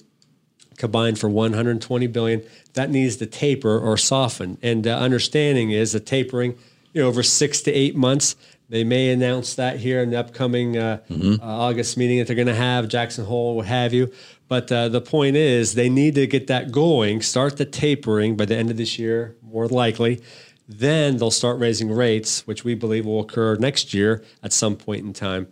combined 0.78 1.20
for 1.20 1.30
120 1.30 2.08
billion. 2.08 2.42
That 2.74 2.90
needs 2.90 3.18
to 3.18 3.26
taper 3.26 3.78
or 3.78 3.98
soften. 3.98 4.58
And 4.62 4.84
the 4.84 4.96
understanding 4.96 5.72
is 5.72 5.92
the 5.92 6.00
tapering, 6.00 6.58
you 6.94 7.02
know, 7.02 7.08
over 7.08 7.22
six 7.22 7.62
to 7.64 7.72
eight 7.72 7.96
months. 7.96 8.36
They 8.70 8.84
may 8.84 9.12
announce 9.12 9.56
that 9.56 9.80
here 9.80 10.02
in 10.02 10.10
the 10.10 10.20
upcoming 10.20 10.78
uh, 10.78 11.00
uh, 11.12 11.38
August 11.42 11.98
meeting 11.98 12.18
that 12.20 12.28
they're 12.28 12.36
going 12.36 12.48
to 12.48 12.56
have 12.56 12.88
Jackson 12.88 13.26
Hole, 13.26 13.56
what 13.58 13.68
have 13.68 13.94
you. 13.94 14.12
But 14.48 14.72
uh, 14.72 14.90
the 14.90 15.02
point 15.02 15.36
is, 15.36 15.76
they 15.76 15.90
need 15.90 16.16
to 16.16 16.28
get 16.28 16.48
that 16.48 16.72
going. 16.72 17.22
Start 17.22 17.58
the 17.58 17.66
tapering 17.66 18.36
by 18.36 18.46
the 18.46 18.56
end 18.56 18.72
of 18.72 18.78
this 18.78 18.98
year, 18.98 19.36
more 19.42 19.68
likely. 19.68 20.22
Then 20.66 21.18
they'll 21.18 21.30
start 21.30 21.60
raising 21.60 21.92
rates, 21.92 22.48
which 22.48 22.64
we 22.64 22.74
believe 22.74 23.06
will 23.06 23.20
occur 23.20 23.56
next 23.58 23.94
year 23.94 24.24
at 24.42 24.54
some 24.54 24.78
point 24.78 25.06
in 25.06 25.12
time. 25.12 25.48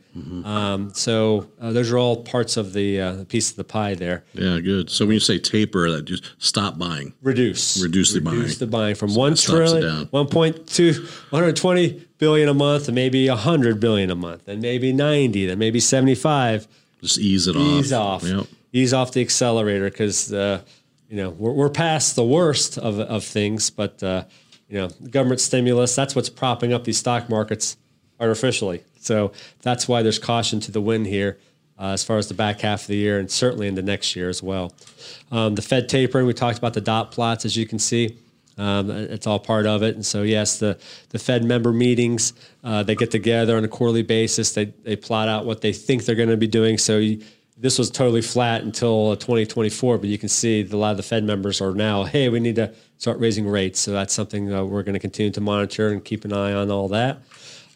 Um, 0.45 0.93
so 0.93 1.49
uh, 1.59 1.73
those 1.73 1.91
are 1.91 1.97
all 1.97 2.23
parts 2.23 2.55
of 2.55 2.71
the 2.71 3.01
uh, 3.01 3.23
piece 3.25 3.51
of 3.51 3.57
the 3.57 3.65
pie 3.65 3.93
there. 3.93 4.23
yeah, 4.33 4.59
good. 4.59 4.89
So 4.89 5.05
when 5.05 5.15
you 5.15 5.19
say 5.19 5.37
taper, 5.37 5.89
that 5.91 6.05
just 6.05 6.31
stop 6.37 6.77
buying. 6.77 7.13
Reduce. 7.21 7.81
Reduce 7.83 8.13
the 8.13 8.21
Reduce 8.21 8.57
buying. 8.57 8.59
the 8.59 8.67
buying 8.67 8.95
from 8.95 9.13
one 9.13 9.31
that 9.31 9.37
stops 9.37 9.53
it 9.73 9.81
trillion, 9.81 10.09
down. 10.11 10.25
1.2, 10.27 10.99
120 11.31 12.07
billion 12.17 12.47
a 12.47 12.53
month, 12.53 12.87
and 12.87 12.95
maybe 12.95 13.27
100 13.27 13.79
billion 13.81 14.11
a 14.11 14.15
month, 14.15 14.47
and 14.47 14.61
maybe 14.61 14.93
90, 14.93 15.45
then 15.47 15.59
maybe 15.59 15.81
75. 15.81 16.67
Just 17.01 17.19
ease 17.19 17.47
it 17.47 17.55
Ease 17.57 17.91
off. 17.91 18.23
Ease 18.23 18.31
off. 18.31 18.37
Yep. 18.47 18.47
Ease 18.73 18.93
off 18.93 19.11
the 19.11 19.19
accelerator 19.21 19.89
because, 19.89 20.31
uh, 20.31 20.61
you 21.09 21.17
know, 21.17 21.31
we're, 21.31 21.51
we're 21.51 21.69
past 21.69 22.15
the 22.15 22.23
worst 22.23 22.77
of, 22.77 22.97
of 22.99 23.25
things, 23.25 23.69
but, 23.69 24.01
uh, 24.01 24.23
you 24.71 24.77
know, 24.79 24.89
government 25.09 25.41
stimulus, 25.41 25.93
that's 25.93 26.15
what's 26.15 26.29
propping 26.29 26.73
up 26.73 26.85
these 26.85 26.97
stock 26.97 27.29
markets 27.29 27.77
artificially. 28.19 28.83
So 28.99 29.31
that's 29.61 29.87
why 29.87 30.01
there's 30.01 30.17
caution 30.17 30.59
to 30.61 30.71
the 30.71 30.81
wind 30.81 31.05
here. 31.05 31.37
uh, 31.81 31.93
as 31.93 32.03
far 32.03 32.17
as 32.17 32.27
the 32.27 32.35
back 32.35 32.61
half 32.61 32.81
of 32.81 32.87
the 32.87 32.95
year 32.95 33.19
and 33.19 33.29
certainly 33.29 33.67
into 33.67 33.81
next 33.81 34.15
year 34.15 34.29
as 34.29 34.43
well. 34.43 34.71
Um, 35.31 35.55
the 35.55 35.63
Fed 35.63 35.89
tapering, 35.89 36.27
we 36.27 36.33
talked 36.33 36.59
about 36.59 36.75
the 36.75 36.81
dot 36.81 37.11
plots, 37.11 37.43
as 37.43 37.57
you 37.57 37.65
can 37.65 37.79
see. 37.79 38.17
Um, 38.57 38.91
it's 38.91 39.25
all 39.25 39.39
part 39.39 39.65
of 39.65 39.81
it. 39.81 39.95
And 39.95 40.05
so, 40.05 40.21
yes, 40.21 40.59
the, 40.59 40.77
the 41.09 41.17
Fed 41.17 41.43
member 41.43 41.73
meetings, 41.73 42.33
uh, 42.63 42.83
they 42.83 42.93
get 42.93 43.09
together 43.09 43.57
on 43.57 43.63
a 43.63 43.67
quarterly 43.67 44.03
basis. 44.03 44.53
They, 44.53 44.65
they 44.65 44.95
plot 44.95 45.27
out 45.27 45.45
what 45.45 45.61
they 45.61 45.73
think 45.73 46.05
they're 46.05 46.15
going 46.15 46.29
to 46.29 46.37
be 46.37 46.47
doing. 46.47 46.77
So, 46.77 46.99
you, 46.99 47.23
this 47.61 47.77
was 47.77 47.91
totally 47.91 48.23
flat 48.23 48.63
until 48.63 49.15
2024, 49.15 49.99
but 49.99 50.09
you 50.09 50.17
can 50.17 50.29
see 50.29 50.67
a 50.69 50.75
lot 50.75 50.91
of 50.91 50.97
the 50.97 51.03
Fed 51.03 51.23
members 51.23 51.61
are 51.61 51.73
now, 51.73 52.03
hey, 52.03 52.27
we 52.27 52.39
need 52.39 52.55
to 52.55 52.73
start 52.97 53.19
raising 53.19 53.47
rates. 53.47 53.79
So, 53.79 53.91
that's 53.91 54.13
something 54.13 54.51
uh, 54.51 54.63
we're 54.63 54.83
going 54.83 54.93
to 54.93 54.99
continue 54.99 55.31
to 55.31 55.41
monitor 55.41 55.89
and 55.89 56.03
keep 56.03 56.25
an 56.25 56.33
eye 56.33 56.53
on 56.53 56.71
all 56.71 56.87
that. 56.89 57.21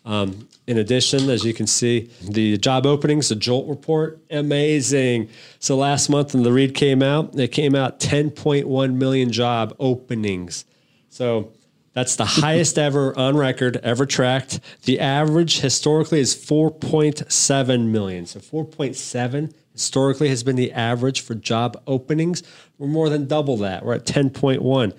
Um, 0.03 0.47
in 0.67 0.77
addition, 0.79 1.29
as 1.29 1.43
you 1.43 1.53
can 1.53 1.67
see, 1.67 2.09
the 2.21 2.57
job 2.57 2.85
openings, 2.85 3.29
the 3.29 3.35
JOLT 3.35 3.69
report, 3.69 4.19
amazing. 4.31 5.29
So 5.59 5.77
last 5.77 6.09
month 6.09 6.33
when 6.33 6.43
the 6.43 6.51
read 6.51 6.73
came 6.73 7.03
out, 7.03 7.37
it 7.37 7.49
came 7.49 7.75
out 7.75 7.99
10.1 7.99 8.93
million 8.95 9.31
job 9.31 9.75
openings. 9.79 10.65
So 11.09 11.53
that's 11.93 12.15
the 12.15 12.25
highest 12.25 12.77
ever 12.77 13.17
on 13.17 13.37
record, 13.37 13.77
ever 13.77 14.05
tracked. 14.05 14.59
The 14.83 14.99
average 14.99 15.59
historically 15.59 16.19
is 16.19 16.35
4.7 16.35 17.87
million. 17.87 18.25
So 18.25 18.39
4.7 18.39 19.53
historically 19.75 20.29
has 20.29 20.41
been 20.41 20.55
the 20.55 20.71
average 20.71 21.21
for 21.21 21.35
job 21.35 21.81
openings. 21.85 22.43
We're 22.77 22.87
more 22.87 23.09
than 23.09 23.27
double 23.27 23.57
that. 23.57 23.85
We're 23.85 23.95
at 23.95 24.05
10.1. 24.05 24.93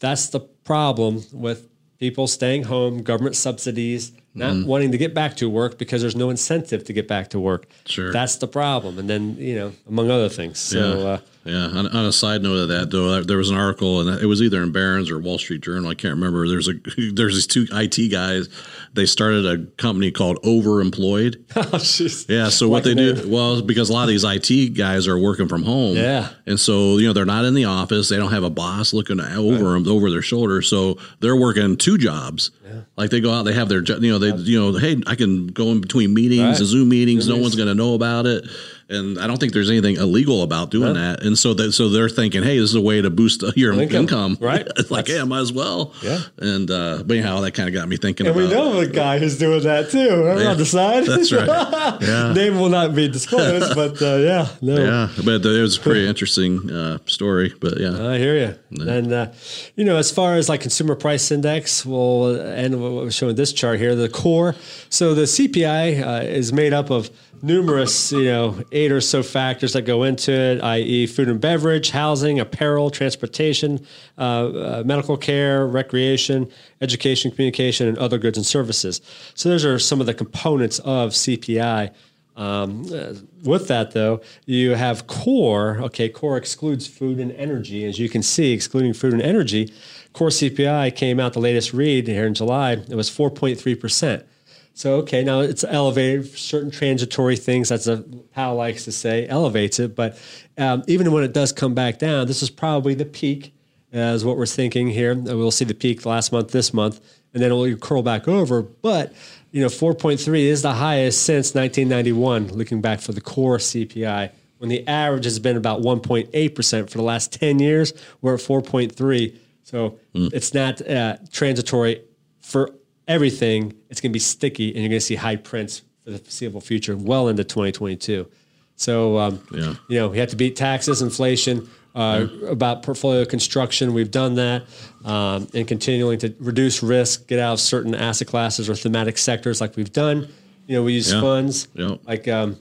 That's 0.00 0.28
the 0.28 0.40
problem 0.40 1.24
with 1.32 1.68
people 1.98 2.26
staying 2.26 2.64
home, 2.64 3.02
government 3.02 3.36
subsidies, 3.36 4.12
not 4.34 4.52
mm. 4.52 4.66
wanting 4.66 4.92
to 4.92 4.98
get 4.98 5.14
back 5.14 5.36
to 5.36 5.48
work 5.48 5.78
because 5.78 6.02
there's 6.02 6.16
no 6.16 6.30
incentive 6.30 6.84
to 6.84 6.92
get 6.92 7.06
back 7.08 7.30
to 7.30 7.40
work. 7.40 7.66
Sure. 7.86 8.12
That's 8.12 8.36
the 8.36 8.48
problem. 8.48 8.98
And 8.98 9.08
then, 9.08 9.36
you 9.36 9.54
know, 9.54 9.72
among 9.88 10.10
other 10.10 10.28
things. 10.28 10.58
So, 10.58 10.98
yeah. 10.98 11.04
Uh, 11.04 11.20
yeah. 11.44 11.66
On, 11.66 11.88
on, 11.88 12.04
a 12.04 12.12
side 12.12 12.42
note 12.42 12.54
of 12.56 12.68
that, 12.68 12.90
though, 12.90 13.22
there 13.22 13.36
was 13.36 13.50
an 13.50 13.56
article, 13.56 14.00
and 14.00 14.22
it 14.22 14.26
was 14.26 14.40
either 14.40 14.62
in 14.62 14.70
Barron's 14.70 15.10
or 15.10 15.18
Wall 15.18 15.38
Street 15.38 15.60
Journal. 15.60 15.90
I 15.90 15.94
can't 15.94 16.14
remember. 16.14 16.46
There's 16.48 16.68
a 16.68 16.72
there's 17.12 17.34
these 17.34 17.46
two 17.46 17.66
IT 17.72 18.10
guys. 18.10 18.48
They 18.94 19.06
started 19.06 19.46
a 19.46 19.66
company 19.80 20.10
called 20.10 20.40
Overemployed. 20.42 21.42
oh. 21.56 22.32
Yeah. 22.32 22.48
So 22.48 22.68
what 22.68 22.84
they 22.84 22.94
do, 22.94 23.24
well, 23.26 23.62
because 23.62 23.90
a 23.90 23.92
lot 23.92 24.02
of 24.02 24.08
these 24.08 24.24
IT 24.24 24.74
guys 24.76 25.08
are 25.08 25.18
working 25.18 25.48
from 25.48 25.64
home. 25.64 25.96
Yeah. 25.96 26.30
And 26.46 26.60
so 26.60 26.98
you 26.98 27.06
know 27.08 27.12
they're 27.12 27.24
not 27.24 27.44
in 27.44 27.54
the 27.54 27.64
office. 27.64 28.08
They 28.08 28.16
don't 28.16 28.32
have 28.32 28.44
a 28.44 28.50
boss 28.50 28.92
looking 28.92 29.18
over 29.20 29.64
right. 29.64 29.82
them 29.82 29.88
over 29.92 30.10
their 30.10 30.22
shoulder. 30.22 30.62
So 30.62 30.98
they're 31.20 31.36
working 31.36 31.76
two 31.76 31.98
jobs. 31.98 32.52
Yeah. 32.64 32.82
Like 32.96 33.10
they 33.10 33.20
go 33.20 33.32
out, 33.32 33.42
they 33.44 33.54
have 33.54 33.68
their 33.68 33.82
you 33.82 34.12
know 34.12 34.18
they 34.18 34.32
you 34.36 34.60
know 34.60 34.78
hey 34.78 35.02
I 35.06 35.16
can 35.16 35.48
go 35.48 35.68
in 35.68 35.80
between 35.80 36.14
meetings 36.14 36.42
right. 36.42 36.58
and 36.58 36.66
Zoom 36.66 36.88
meetings. 36.88 37.26
No 37.26 37.36
one's 37.36 37.56
going 37.56 37.68
to 37.68 37.74
know 37.74 37.94
about 37.94 38.26
it 38.26 38.44
and 38.88 39.18
I 39.18 39.26
don't 39.26 39.38
think 39.38 39.52
there's 39.52 39.70
anything 39.70 39.96
illegal 39.96 40.42
about 40.42 40.70
doing 40.70 40.94
that. 40.94 41.22
And 41.22 41.38
so 41.38 41.54
that 41.54 41.72
so 41.72 41.88
they're 41.88 42.08
thinking, 42.08 42.42
hey, 42.42 42.58
this 42.58 42.70
is 42.70 42.74
a 42.74 42.80
way 42.80 43.00
to 43.00 43.10
boost 43.10 43.42
your 43.56 43.72
income, 43.72 44.00
income. 44.02 44.38
right? 44.40 44.66
it's 44.76 44.90
like, 44.90 45.08
yeah, 45.08 45.22
I 45.22 45.24
might 45.24 45.40
as 45.40 45.52
well. 45.52 45.94
Yeah. 46.02 46.20
And 46.38 46.70
uh, 46.70 47.02
but 47.04 47.16
anyhow, 47.16 47.40
that 47.40 47.52
kind 47.52 47.68
of 47.68 47.74
got 47.74 47.88
me 47.88 47.96
thinking. 47.96 48.26
And 48.26 48.36
about, 48.36 48.48
we 48.48 48.54
know 48.54 48.78
a 48.80 48.86
guy 48.86 49.18
who's 49.18 49.38
doing 49.38 49.62
that 49.62 49.90
too. 49.90 50.10
Remember 50.10 50.42
yeah, 50.42 50.50
on 50.50 50.56
the 50.56 50.66
side? 50.66 51.04
That's 51.06 51.32
right. 51.32 51.48
Yeah. 52.02 52.32
Name 52.32 52.58
will 52.58 52.68
not 52.68 52.94
be 52.94 53.08
disclosed, 53.08 53.74
but 53.74 54.00
uh, 54.02 54.16
yeah, 54.16 54.48
no. 54.60 54.76
Yeah, 54.76 55.22
but 55.24 55.44
it 55.44 55.62
was 55.62 55.76
a 55.76 55.80
pretty 55.80 56.06
interesting 56.06 56.70
uh, 56.70 56.98
story. 57.06 57.54
But 57.60 57.78
yeah, 57.78 58.08
I 58.08 58.18
hear 58.18 58.34
you. 58.36 58.58
Yeah. 58.70 58.92
And 58.92 59.12
uh, 59.12 59.32
you 59.76 59.84
know, 59.84 59.96
as 59.96 60.10
far 60.10 60.34
as 60.34 60.48
like 60.48 60.60
consumer 60.60 60.94
price 60.94 61.30
index, 61.30 61.84
we'll 61.86 62.40
end 62.40 62.80
what 62.80 62.92
we're 62.92 63.10
showing 63.10 63.36
this 63.36 63.52
chart 63.52 63.78
here. 63.78 63.94
The 63.94 64.08
core. 64.08 64.54
So 64.88 65.14
the 65.14 65.22
CPI 65.22 66.04
uh, 66.04 66.24
is 66.24 66.52
made 66.52 66.72
up 66.72 66.90
of 66.90 67.10
numerous, 67.42 68.12
you 68.12 68.24
know, 68.24 68.62
eight 68.70 68.92
or 68.92 69.00
so 69.00 69.22
factors 69.22 69.72
that 69.72 69.82
go 69.82 70.04
into 70.04 70.32
it, 70.32 70.62
i.e., 70.62 71.06
food 71.06 71.28
and 71.28 71.40
beverage, 71.40 71.90
housing, 71.90 72.38
apparel, 72.38 72.88
transportation, 72.88 73.84
uh, 74.16 74.20
uh, 74.20 74.82
medical 74.86 75.16
care, 75.16 75.66
recreation, 75.66 76.48
education, 76.80 77.30
communication, 77.30 77.88
and 77.88 77.98
other 77.98 78.16
goods 78.16 78.38
and 78.38 78.46
services. 78.46 79.00
So 79.34 79.48
those 79.48 79.64
are 79.64 79.78
some 79.78 80.00
of 80.00 80.06
the 80.06 80.14
components 80.14 80.78
of 80.80 81.10
CPI. 81.10 81.92
Um, 82.34 82.86
uh, 82.92 83.14
with 83.42 83.68
that, 83.68 83.90
though, 83.90 84.22
you 84.46 84.74
have 84.74 85.06
core. 85.06 85.78
Okay, 85.82 86.08
core 86.08 86.36
excludes 86.36 86.86
food 86.86 87.18
and 87.18 87.32
energy. 87.32 87.84
As 87.84 87.98
you 87.98 88.08
can 88.08 88.22
see, 88.22 88.52
excluding 88.52 88.94
food 88.94 89.12
and 89.12 89.20
energy, 89.20 89.72
core 90.12 90.28
CPI 90.28 90.94
came 90.96 91.20
out 91.20 91.34
the 91.34 91.40
latest 91.40 91.74
read 91.74 92.06
here 92.06 92.26
in 92.26 92.34
July. 92.34 92.72
It 92.72 92.94
was 92.94 93.10
4.3 93.10 93.78
percent. 93.78 94.24
So 94.74 94.96
okay, 94.96 95.22
now 95.22 95.40
it's 95.40 95.64
elevated 95.64 96.28
for 96.28 96.36
certain 96.36 96.70
transitory 96.70 97.36
things. 97.36 97.68
That's 97.68 97.86
a 97.86 97.98
Powell 98.32 98.56
likes 98.56 98.84
to 98.84 98.92
say 98.92 99.26
elevates 99.28 99.78
it, 99.78 99.94
but 99.94 100.18
um, 100.56 100.82
even 100.86 101.12
when 101.12 101.24
it 101.24 101.32
does 101.32 101.52
come 101.52 101.74
back 101.74 101.98
down, 101.98 102.26
this 102.26 102.42
is 102.42 102.50
probably 102.50 102.94
the 102.94 103.04
peak, 103.04 103.54
as 103.92 104.24
what 104.24 104.38
we're 104.38 104.46
thinking 104.46 104.88
here. 104.88 105.14
We'll 105.14 105.50
see 105.50 105.66
the 105.66 105.74
peak 105.74 106.06
last 106.06 106.32
month, 106.32 106.52
this 106.52 106.72
month, 106.72 107.00
and 107.34 107.42
then 107.42 107.52
it'll 107.52 107.76
curl 107.76 108.02
back 108.02 108.26
over. 108.28 108.62
But 108.62 109.12
you 109.50 109.60
know, 109.60 109.68
4.3 109.68 110.38
is 110.40 110.62
the 110.62 110.72
highest 110.72 111.22
since 111.22 111.54
1991. 111.54 112.48
Looking 112.48 112.80
back 112.80 113.00
for 113.00 113.12
the 113.12 113.20
core 113.20 113.58
CPI, 113.58 114.30
when 114.56 114.70
the 114.70 114.86
average 114.88 115.24
has 115.24 115.38
been 115.38 115.58
about 115.58 115.82
1.8 115.82 116.54
percent 116.54 116.88
for 116.88 116.96
the 116.96 117.04
last 117.04 117.32
10 117.32 117.58
years, 117.58 117.92
we're 118.22 118.34
at 118.34 118.40
4.3. 118.40 119.36
So 119.64 119.98
mm. 120.14 120.32
it's 120.32 120.54
not 120.54 120.86
uh, 120.88 121.16
transitory 121.30 122.02
for 122.40 122.74
everything, 123.08 123.74
it's 123.90 124.00
going 124.00 124.10
to 124.10 124.14
be 124.14 124.20
sticky, 124.20 124.68
and 124.68 124.78
you're 124.78 124.88
going 124.88 125.00
to 125.00 125.04
see 125.04 125.16
high 125.16 125.36
prints 125.36 125.82
for 126.04 126.10
the 126.10 126.18
foreseeable 126.18 126.60
future, 126.60 126.96
well 126.96 127.28
into 127.28 127.44
2022. 127.44 128.28
So, 128.76 129.18
um, 129.18 129.46
yeah. 129.52 129.74
you 129.88 129.98
know, 129.98 130.08
we 130.08 130.18
have 130.18 130.30
to 130.30 130.36
beat 130.36 130.56
taxes, 130.56 131.02
inflation. 131.02 131.68
Uh, 131.94 132.26
yeah. 132.26 132.48
About 132.48 132.82
portfolio 132.82 133.26
construction, 133.26 133.92
we've 133.92 134.10
done 134.10 134.36
that, 134.36 134.64
um, 135.04 135.46
and 135.52 135.68
continuing 135.68 136.18
to 136.20 136.34
reduce 136.40 136.82
risk, 136.82 137.26
get 137.26 137.38
out 137.38 137.52
of 137.52 137.60
certain 137.60 137.94
asset 137.94 138.28
classes 138.28 138.70
or 138.70 138.74
thematic 138.74 139.18
sectors, 139.18 139.60
like 139.60 139.76
we've 139.76 139.92
done. 139.92 140.26
You 140.66 140.76
know, 140.76 140.84
we 140.84 140.94
use 140.94 141.12
yeah. 141.12 141.20
funds 141.20 141.68
yeah. 141.74 141.96
like 142.06 142.28
um, 142.28 142.58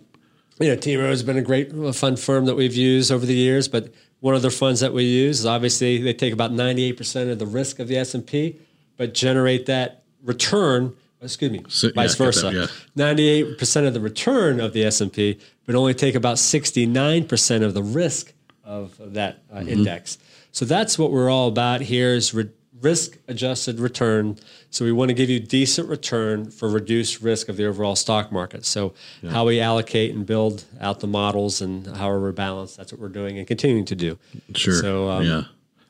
you 0.61 0.69
know, 0.69 0.75
T 0.75 0.95
Rowe 0.95 1.07
has 1.07 1.23
been 1.23 1.37
a 1.37 1.41
great 1.41 1.71
fund 1.95 2.19
firm 2.19 2.45
that 2.45 2.55
we've 2.55 2.75
used 2.75 3.11
over 3.11 3.25
the 3.25 3.33
years. 3.33 3.67
But 3.67 3.93
one 4.19 4.35
of 4.35 4.41
the 4.41 4.51
funds 4.51 4.79
that 4.81 4.93
we 4.93 5.03
use 5.03 5.39
is 5.39 5.45
obviously 5.45 6.01
they 6.01 6.13
take 6.13 6.33
about 6.33 6.51
98% 6.51 7.31
of 7.31 7.39
the 7.39 7.45
risk 7.45 7.79
of 7.79 7.87
the 7.87 7.97
S 7.97 8.13
and 8.13 8.25
P, 8.25 8.59
but 8.97 9.13
generate 9.13 9.65
that 9.65 10.00
return 10.23 10.95
excuse 11.21 11.51
me, 11.51 11.63
so, 11.67 11.91
vice 11.93 12.19
yeah, 12.19 12.25
versa. 12.25 12.69
Ninety-eight 12.95 13.45
yeah. 13.45 13.55
percent 13.57 13.87
of 13.87 13.93
the 13.93 13.99
return 13.99 14.59
of 14.59 14.73
the 14.73 14.83
S 14.83 15.01
and 15.01 15.13
P, 15.13 15.39
but 15.65 15.75
only 15.75 15.93
take 15.93 16.15
about 16.15 16.39
sixty-nine 16.39 17.27
percent 17.27 17.63
of 17.63 17.73
the 17.73 17.83
risk 17.83 18.33
of, 18.63 18.95
that 18.99 19.43
uh, 19.51 19.57
mm-hmm. 19.57 19.69
index. 19.69 20.17
So 20.51 20.65
that's 20.65 20.97
what 20.97 21.11
we're 21.11 21.29
all 21.29 21.47
about 21.47 21.81
here: 21.81 22.13
is 22.13 22.33
re- 22.33 22.49
risk-adjusted 22.81 23.79
return. 23.79 24.39
So 24.71 24.83
we 24.83 24.91
want 24.91 25.09
to 25.09 25.13
give 25.13 25.29
you 25.29 25.39
decent 25.39 25.87
return 25.87 26.49
for 26.49 26.67
reduced 26.67 27.21
risk 27.21 27.49
of 27.49 27.57
the 27.57 27.67
overall 27.67 27.95
stock 27.95 28.31
market. 28.31 28.65
So 28.65 28.95
yeah. 29.21 29.29
how 29.29 29.45
we 29.45 29.59
allocate 29.59 30.15
and 30.15 30.25
build 30.25 30.65
out 30.79 30.99
the 30.99 31.07
models 31.07 31.61
and 31.61 31.85
how 31.85 32.09
we're 32.09 32.31
balanced, 32.31 32.77
that's 32.77 32.91
what 32.91 32.99
we're 32.99 33.09
doing 33.09 33.37
and 33.37 33.45
continuing 33.45 33.85
to 33.85 33.95
do. 33.95 34.17
Sure. 34.55 34.73
So 34.73 35.09
um, 35.09 35.23
yeah 35.23 35.43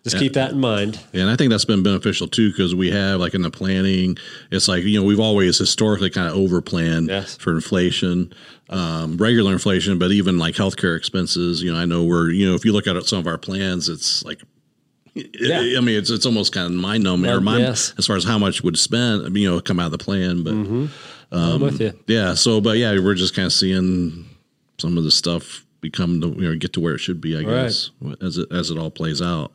just 0.03 0.17
keep 0.17 0.33
that 0.33 0.51
in 0.51 0.59
mind. 0.59 0.99
And 1.13 1.29
I 1.29 1.35
think 1.35 1.51
that's 1.51 1.65
been 1.65 1.83
beneficial 1.83 2.27
too 2.27 2.51
because 2.51 2.73
we 2.73 2.89
have 2.91 3.19
like 3.19 3.33
in 3.33 3.43
the 3.43 3.51
planning, 3.51 4.17
it's 4.49 4.67
like 4.67 4.83
you 4.83 4.99
know 4.99 5.05
we've 5.05 5.19
always 5.19 5.57
historically 5.57 6.09
kind 6.09 6.27
of 6.27 6.35
over 6.35 6.61
planned 6.61 7.09
yes. 7.09 7.37
for 7.37 7.53
inflation, 7.53 8.33
um, 8.69 9.17
regular 9.17 9.53
inflation, 9.53 9.99
but 9.99 10.11
even 10.11 10.39
like 10.39 10.55
healthcare 10.55 10.97
expenses. 10.97 11.61
You 11.61 11.73
know, 11.73 11.79
I 11.79 11.85
know 11.85 12.03
we're 12.03 12.31
you 12.31 12.49
know 12.49 12.55
if 12.55 12.65
you 12.65 12.73
look 12.73 12.87
at 12.87 13.03
some 13.05 13.19
of 13.19 13.27
our 13.27 13.37
plans, 13.37 13.89
it's 13.89 14.23
like. 14.23 14.41
Yeah. 15.13 15.77
I 15.77 15.81
mean, 15.81 15.97
it's 15.97 16.09
it's 16.09 16.25
almost 16.25 16.53
kind 16.53 16.67
of 16.67 16.71
mind 16.71 17.03
numbing, 17.03 17.29
or 17.29 17.41
mind 17.41 17.63
yes. 17.63 17.93
as 17.97 18.07
far 18.07 18.15
as 18.15 18.23
how 18.23 18.37
much 18.37 18.63
would 18.63 18.79
spend, 18.79 19.35
you 19.35 19.51
know, 19.51 19.59
come 19.59 19.77
out 19.77 19.87
of 19.87 19.91
the 19.91 19.97
plan. 19.97 20.41
But 20.41 20.53
mm-hmm. 20.53 21.35
um, 21.35 21.59
with 21.59 21.81
you. 21.81 21.91
yeah, 22.07 22.33
so 22.33 22.61
but 22.61 22.77
yeah, 22.77 22.97
we're 22.97 23.15
just 23.15 23.35
kind 23.35 23.45
of 23.45 23.51
seeing 23.51 24.25
some 24.77 24.97
of 24.97 25.03
the 25.03 25.11
stuff 25.11 25.65
become 25.81 26.21
the 26.21 26.29
you 26.29 26.49
know 26.49 26.55
get 26.55 26.71
to 26.73 26.79
where 26.79 26.95
it 26.95 26.99
should 26.99 27.19
be, 27.19 27.37
I 27.37 27.43
guess, 27.43 27.91
right. 27.99 28.15
as 28.21 28.37
it 28.37 28.49
as 28.53 28.71
it 28.71 28.77
all 28.77 28.89
plays 28.89 29.21
out. 29.21 29.51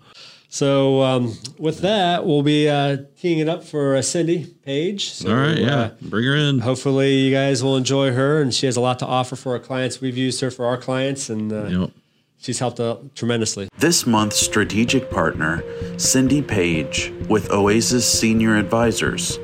So 0.48 1.02
um, 1.02 1.36
with 1.58 1.80
that, 1.80 2.24
we'll 2.24 2.42
be 2.42 2.68
uh, 2.68 2.98
teeing 3.18 3.40
it 3.40 3.48
up 3.48 3.64
for 3.64 3.96
uh, 3.96 4.02
Cindy 4.02 4.44
Page. 4.44 5.10
So, 5.10 5.30
All 5.30 5.36
right, 5.36 5.58
yeah, 5.58 5.76
uh, 5.76 5.90
bring 6.02 6.24
her 6.24 6.36
in. 6.36 6.60
Hopefully, 6.60 7.14
you 7.14 7.32
guys 7.32 7.62
will 7.62 7.76
enjoy 7.76 8.12
her, 8.12 8.40
and 8.40 8.54
she 8.54 8.66
has 8.66 8.76
a 8.76 8.80
lot 8.80 8.98
to 9.00 9.06
offer 9.06 9.36
for 9.36 9.52
our 9.52 9.58
clients. 9.58 10.00
We've 10.00 10.16
used 10.16 10.40
her 10.40 10.50
for 10.50 10.66
our 10.66 10.76
clients, 10.76 11.28
and 11.28 11.52
uh, 11.52 11.64
yep. 11.66 11.90
she's 12.38 12.58
helped 12.58 12.80
out 12.80 13.14
tremendously. 13.14 13.68
This 13.78 14.06
month's 14.06 14.38
strategic 14.38 15.10
partner, 15.10 15.62
Cindy 15.98 16.42
Page, 16.42 17.12
with 17.28 17.50
Oasis 17.50 18.10
Senior 18.10 18.56
Advisors, 18.56 19.38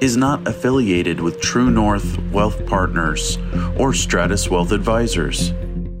is 0.00 0.16
not 0.16 0.46
affiliated 0.48 1.20
with 1.20 1.40
True 1.40 1.70
North 1.70 2.18
Wealth 2.30 2.64
Partners 2.66 3.38
or 3.78 3.92
Stratus 3.92 4.50
Wealth 4.50 4.72
Advisors. 4.72 5.52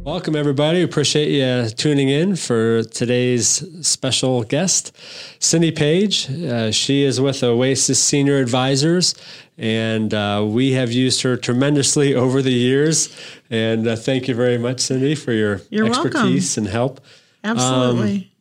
Welcome, 0.04 0.34
everybody. 0.34 0.80
Appreciate 0.82 1.28
you 1.28 1.68
tuning 1.70 2.08
in 2.08 2.34
for 2.34 2.82
today's 2.84 3.62
special 3.86 4.42
guest, 4.44 4.96
Cindy 5.40 5.70
Page. 5.70 6.28
Uh, 6.30 6.72
she 6.72 7.04
is 7.04 7.20
with 7.20 7.42
Oasis 7.42 8.02
Senior 8.02 8.38
Advisors, 8.38 9.14
and 9.58 10.14
uh, 10.14 10.42
we 10.48 10.72
have 10.72 10.90
used 10.90 11.20
her 11.22 11.36
tremendously 11.36 12.14
over 12.24 12.40
the 12.40 12.52
years. 12.52 13.14
And 13.50 13.86
uh, 13.86 13.94
thank 13.94 14.26
you 14.26 14.34
very 14.34 14.56
much, 14.56 14.80
Cindy, 14.80 15.14
for 15.14 15.32
your 15.32 15.60
You're 15.68 15.86
expertise 15.86 16.56
welcome. 16.56 16.64
and 16.64 16.72
help. 16.72 17.00
Absolutely. 17.44 18.32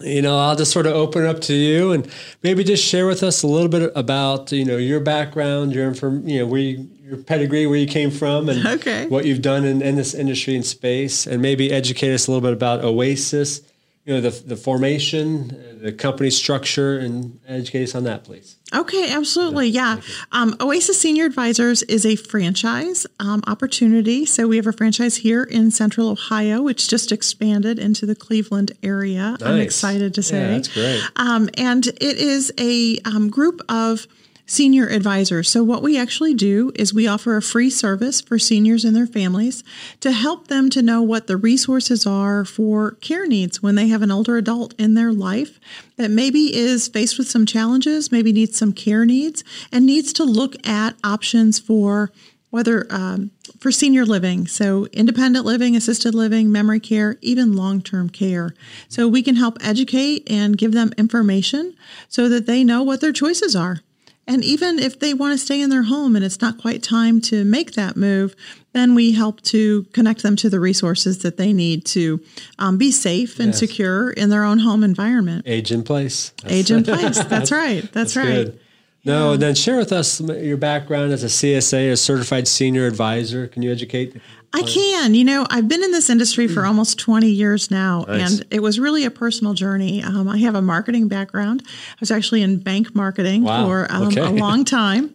You 0.00 0.22
know, 0.22 0.38
I'll 0.38 0.56
just 0.56 0.72
sort 0.72 0.86
of 0.86 0.94
open 0.94 1.24
it 1.24 1.28
up 1.28 1.40
to 1.42 1.54
you 1.54 1.92
and 1.92 2.08
maybe 2.42 2.64
just 2.64 2.84
share 2.84 3.06
with 3.06 3.22
us 3.22 3.42
a 3.42 3.46
little 3.46 3.68
bit 3.68 3.92
about, 3.94 4.50
you 4.50 4.64
know, 4.64 4.78
your 4.78 4.98
background, 4.98 5.74
your 5.74 5.86
inform, 5.86 6.26
you 6.26 6.40
know, 6.40 6.46
where 6.46 6.60
you, 6.60 6.88
your 7.12 7.22
pedigree, 7.22 7.66
where 7.66 7.78
you 7.78 7.86
came 7.86 8.10
from 8.10 8.48
and 8.48 8.66
Okay. 8.66 9.06
what 9.06 9.26
you've 9.26 9.42
done 9.42 9.64
in, 9.64 9.82
in 9.82 9.96
this 9.96 10.14
industry 10.14 10.56
and 10.56 10.64
space 10.64 11.26
and 11.26 11.42
maybe 11.42 11.70
educate 11.70 12.12
us 12.14 12.26
a 12.26 12.30
little 12.30 12.40
bit 12.40 12.54
about 12.54 12.82
Oasis, 12.82 13.60
you 14.06 14.14
know, 14.14 14.20
the, 14.20 14.30
the 14.30 14.56
formation, 14.56 15.78
the 15.82 15.92
company 15.92 16.30
structure 16.30 16.98
and 16.98 17.38
educate 17.46 17.84
us 17.84 17.94
on 17.94 18.04
that, 18.04 18.24
please. 18.24 18.56
Okay, 18.74 19.12
absolutely. 19.12 19.68
Yeah. 19.68 20.00
Um, 20.32 20.56
Oasis 20.58 20.98
Senior 20.98 21.26
Advisors 21.26 21.82
is 21.82 22.06
a 22.06 22.16
franchise 22.16 23.06
um, 23.20 23.42
opportunity. 23.46 24.24
So 24.24 24.48
we 24.48 24.56
have 24.56 24.66
a 24.66 24.72
franchise 24.72 25.16
here 25.16 25.44
in 25.44 25.70
Central 25.70 26.08
Ohio, 26.08 26.62
which 26.62 26.88
just 26.88 27.12
expanded 27.12 27.78
into 27.78 28.06
the 28.06 28.14
Cleveland 28.14 28.72
area. 28.82 29.36
I'm 29.44 29.60
excited 29.60 30.14
to 30.14 30.22
say. 30.22 30.40
Yeah, 30.40 30.48
that's 30.52 30.68
great. 30.68 31.02
Um, 31.16 31.50
and 31.58 31.86
it 31.86 32.00
is 32.16 32.52
a 32.58 32.98
um, 33.04 33.28
group 33.28 33.60
of 33.68 34.06
senior 34.52 34.86
advisors. 34.86 35.48
So, 35.48 35.64
what 35.64 35.82
we 35.82 35.98
actually 35.98 36.34
do 36.34 36.72
is 36.74 36.92
we 36.92 37.06
offer 37.06 37.36
a 37.36 37.42
free 37.42 37.70
service 37.70 38.20
for 38.20 38.38
seniors 38.38 38.84
and 38.84 38.94
their 38.94 39.06
families 39.06 39.64
to 40.00 40.12
help 40.12 40.48
them 40.48 40.68
to 40.70 40.82
know 40.82 41.00
what 41.00 41.26
the 41.26 41.38
resources 41.38 42.06
are 42.06 42.44
for 42.44 42.92
care 43.00 43.26
needs 43.26 43.62
when 43.62 43.76
they 43.76 43.88
have 43.88 44.02
an 44.02 44.10
older 44.10 44.36
adult 44.36 44.74
in 44.78 44.94
their 44.94 45.12
life 45.12 45.58
that 45.96 46.10
maybe 46.10 46.54
is 46.54 46.86
faced 46.86 47.16
with 47.16 47.28
some 47.28 47.46
challenges, 47.46 48.12
maybe 48.12 48.32
needs 48.32 48.58
some 48.58 48.72
care 48.72 49.06
needs, 49.06 49.42
and 49.72 49.86
needs 49.86 50.12
to 50.12 50.24
look 50.24 50.54
at 50.66 50.96
options 51.02 51.58
for 51.58 52.12
whether 52.50 52.86
um, 52.90 53.30
for 53.58 53.72
senior 53.72 54.04
living, 54.04 54.46
so 54.46 54.86
independent 54.92 55.46
living, 55.46 55.74
assisted 55.74 56.14
living, 56.14 56.52
memory 56.52 56.80
care, 56.80 57.16
even 57.22 57.56
long 57.56 57.80
term 57.80 58.10
care. 58.10 58.54
So 58.90 59.08
we 59.08 59.22
can 59.22 59.36
help 59.36 59.56
educate 59.62 60.30
and 60.30 60.58
give 60.58 60.72
them 60.72 60.92
information 60.98 61.74
so 62.10 62.28
that 62.28 62.44
they 62.44 62.62
know 62.62 62.82
what 62.82 63.00
their 63.00 63.12
choices 63.12 63.56
are. 63.56 63.80
And 64.26 64.44
even 64.44 64.78
if 64.78 64.98
they 65.00 65.14
want 65.14 65.32
to 65.32 65.38
stay 65.38 65.60
in 65.60 65.68
their 65.70 65.82
home 65.82 66.14
and 66.14 66.24
it's 66.24 66.40
not 66.40 66.58
quite 66.58 66.82
time 66.82 67.20
to 67.22 67.44
make 67.44 67.72
that 67.72 67.96
move, 67.96 68.36
then 68.72 68.94
we 68.94 69.12
help 69.12 69.40
to 69.42 69.82
connect 69.92 70.22
them 70.22 70.36
to 70.36 70.48
the 70.48 70.60
resources 70.60 71.18
that 71.18 71.36
they 71.36 71.52
need 71.52 71.84
to 71.86 72.20
um, 72.58 72.78
be 72.78 72.90
safe 72.92 73.38
and 73.40 73.48
Yes. 73.48 73.58
secure 73.58 74.10
in 74.10 74.30
their 74.30 74.44
own 74.44 74.60
home 74.60 74.84
environment. 74.84 75.44
Age 75.46 75.72
in 75.72 75.82
place. 75.82 76.32
Age 76.46 76.70
in 76.70 76.84
place. 76.84 77.22
That's 77.24 77.50
right. 77.50 77.90
That's, 77.92 78.16
right. 78.16 78.46
Good. 78.46 78.60
No, 79.04 79.32
and 79.32 79.42
then 79.42 79.54
share 79.56 79.76
with 79.78 79.92
us 79.92 80.20
your 80.20 80.56
background 80.56 81.12
as 81.12 81.24
a 81.24 81.26
CSA, 81.28 81.90
a 81.90 81.96
certified 81.96 82.46
senior 82.46 82.86
advisor. 82.86 83.48
Can 83.48 83.62
you 83.62 83.72
educate? 83.72 84.16
I 84.54 84.62
can. 84.62 85.14
You 85.14 85.24
know, 85.24 85.46
I've 85.50 85.66
been 85.66 85.82
in 85.82 85.90
this 85.92 86.08
industry 86.08 86.46
for 86.46 86.64
almost 86.64 86.98
20 87.00 87.26
years 87.28 87.70
now, 87.70 88.04
Nice. 88.06 88.38
and 88.38 88.46
it 88.52 88.60
was 88.60 88.78
really 88.78 89.04
a 89.04 89.10
personal 89.10 89.54
journey. 89.54 90.02
Um, 90.04 90.28
I 90.28 90.36
have 90.38 90.54
a 90.54 90.62
marketing 90.62 91.08
background. 91.08 91.62
I 91.66 91.96
was 92.00 92.10
actually 92.12 92.42
in 92.42 92.58
bank 92.58 92.94
marketing 92.94 93.42
Wow. 93.42 93.64
for 93.66 93.86
um, 93.90 94.08
Okay. 94.08 94.20
a 94.20 94.30
long 94.30 94.64
time, 94.66 95.12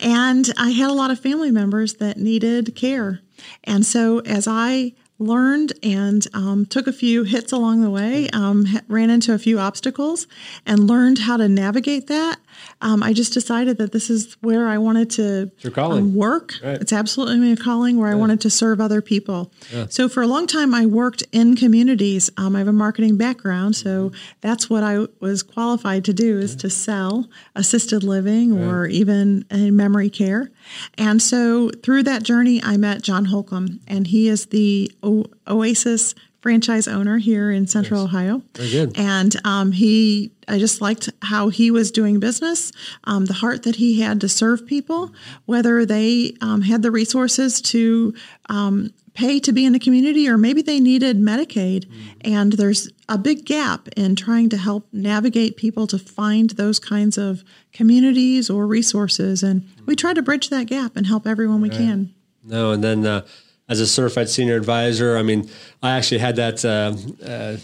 and 0.00 0.50
I 0.56 0.70
had 0.70 0.88
a 0.88 0.94
lot 0.94 1.10
of 1.10 1.18
family 1.20 1.50
members 1.50 1.94
that 1.94 2.16
needed 2.16 2.74
care. 2.74 3.20
And 3.64 3.84
so, 3.84 4.20
as 4.20 4.46
I 4.48 4.94
learned 5.18 5.72
and 5.82 6.26
um, 6.34 6.64
took 6.66 6.86
a 6.86 6.92
few 6.92 7.24
hits 7.24 7.50
along 7.50 7.80
the 7.82 7.90
way, 7.90 8.28
um, 8.30 8.66
ran 8.86 9.10
into 9.10 9.32
a 9.32 9.38
few 9.38 9.58
obstacles, 9.58 10.26
and 10.64 10.86
learned 10.86 11.20
how 11.20 11.36
to 11.36 11.48
navigate 11.48 12.06
that. 12.06 12.38
Um, 12.80 13.02
I 13.02 13.12
just 13.12 13.32
decided 13.32 13.78
that 13.78 13.92
this 13.92 14.10
is 14.10 14.36
where 14.40 14.68
I 14.68 14.78
wanted 14.78 15.10
to 15.12 15.50
um, 15.98 16.14
work. 16.14 16.54
Right. 16.62 16.80
It's 16.80 16.92
absolutely 16.92 17.38
my 17.38 17.56
calling 17.56 17.98
where 17.98 18.08
I 18.08 18.14
wanted 18.14 18.40
to 18.42 18.50
serve 18.50 18.80
other 18.80 19.00
people. 19.00 19.52
So 19.88 20.08
for 20.08 20.22
a 20.22 20.26
long 20.26 20.46
time, 20.46 20.74
I 20.74 20.86
worked 20.86 21.22
in 21.32 21.56
communities. 21.56 22.30
Um, 22.36 22.54
I 22.56 22.60
have 22.60 22.68
a 22.68 22.72
marketing 22.72 23.16
background, 23.16 23.76
so 23.76 24.12
that's 24.40 24.68
what 24.70 24.82
I 24.82 25.06
was 25.20 25.42
qualified 25.42 26.04
to 26.06 26.12
do 26.12 26.38
is 26.38 26.56
to 26.56 26.70
sell 26.70 27.28
assisted 27.54 28.02
living 28.02 28.52
or 28.52 28.86
even 28.86 29.44
a 29.50 29.70
memory 29.70 30.10
care. 30.10 30.50
And 30.98 31.20
so 31.22 31.70
through 31.82 32.02
that 32.04 32.22
journey, 32.22 32.62
I 32.62 32.76
met 32.76 33.02
John 33.02 33.26
Holcomb, 33.26 33.80
and 33.86 34.06
he 34.06 34.28
is 34.28 34.46
the 34.46 34.90
o- 35.02 35.26
Oasis 35.46 36.14
franchise 36.46 36.86
owner 36.86 37.18
here 37.18 37.50
in 37.50 37.66
Central 37.66 38.04
Ohio. 38.04 38.40
Very 38.54 38.70
good. 38.70 38.96
And 38.96 39.34
um, 39.44 39.72
he, 39.72 40.30
I 40.46 40.60
just 40.60 40.80
liked 40.80 41.10
how 41.22 41.48
he 41.48 41.72
was 41.72 41.90
doing 41.90 42.20
business, 42.20 42.70
um, 43.02 43.24
the 43.24 43.32
heart 43.32 43.64
that 43.64 43.74
he 43.74 44.00
had 44.00 44.20
to 44.20 44.28
serve 44.28 44.64
people, 44.64 45.12
whether 45.46 45.84
they 45.84 46.36
um, 46.40 46.62
had 46.62 46.82
the 46.82 46.92
resources 46.92 47.60
to 47.62 48.14
um, 48.48 48.94
pay 49.14 49.40
to 49.40 49.50
be 49.50 49.64
in 49.64 49.72
the 49.72 49.80
community 49.80 50.28
or 50.28 50.38
maybe 50.38 50.62
they 50.62 50.78
needed 50.78 51.20
Medicaid. 51.20 51.90
And 52.20 52.52
there's 52.52 52.90
a 53.08 53.18
big 53.18 53.44
gap 53.44 53.88
in 53.96 54.14
trying 54.14 54.48
to 54.50 54.56
help 54.56 54.86
navigate 54.92 55.56
people 55.56 55.88
to 55.88 55.98
find 55.98 56.50
those 56.50 56.78
kinds 56.78 57.18
of 57.18 57.42
communities 57.72 58.48
or 58.48 58.68
resources. 58.68 59.42
And 59.42 59.68
we 59.84 59.96
try 59.96 60.14
to 60.14 60.22
bridge 60.22 60.48
that 60.50 60.68
gap 60.68 60.96
and 60.96 61.08
help 61.08 61.26
everyone 61.26 61.60
we 61.60 61.70
can. 61.70 62.14
No, 62.44 62.70
and 62.70 62.84
then 62.84 63.04
uh, 63.04 63.26
as 63.68 63.80
a 63.80 63.86
certified 63.86 64.28
senior 64.28 64.56
advisor, 64.56 65.16
I 65.16 65.22
mean, 65.22 65.48
I 65.82 65.96
actually 65.96 66.18
had 66.18 66.36
that 66.36 66.64
uh, 66.64 66.94
uh, 67.26 67.56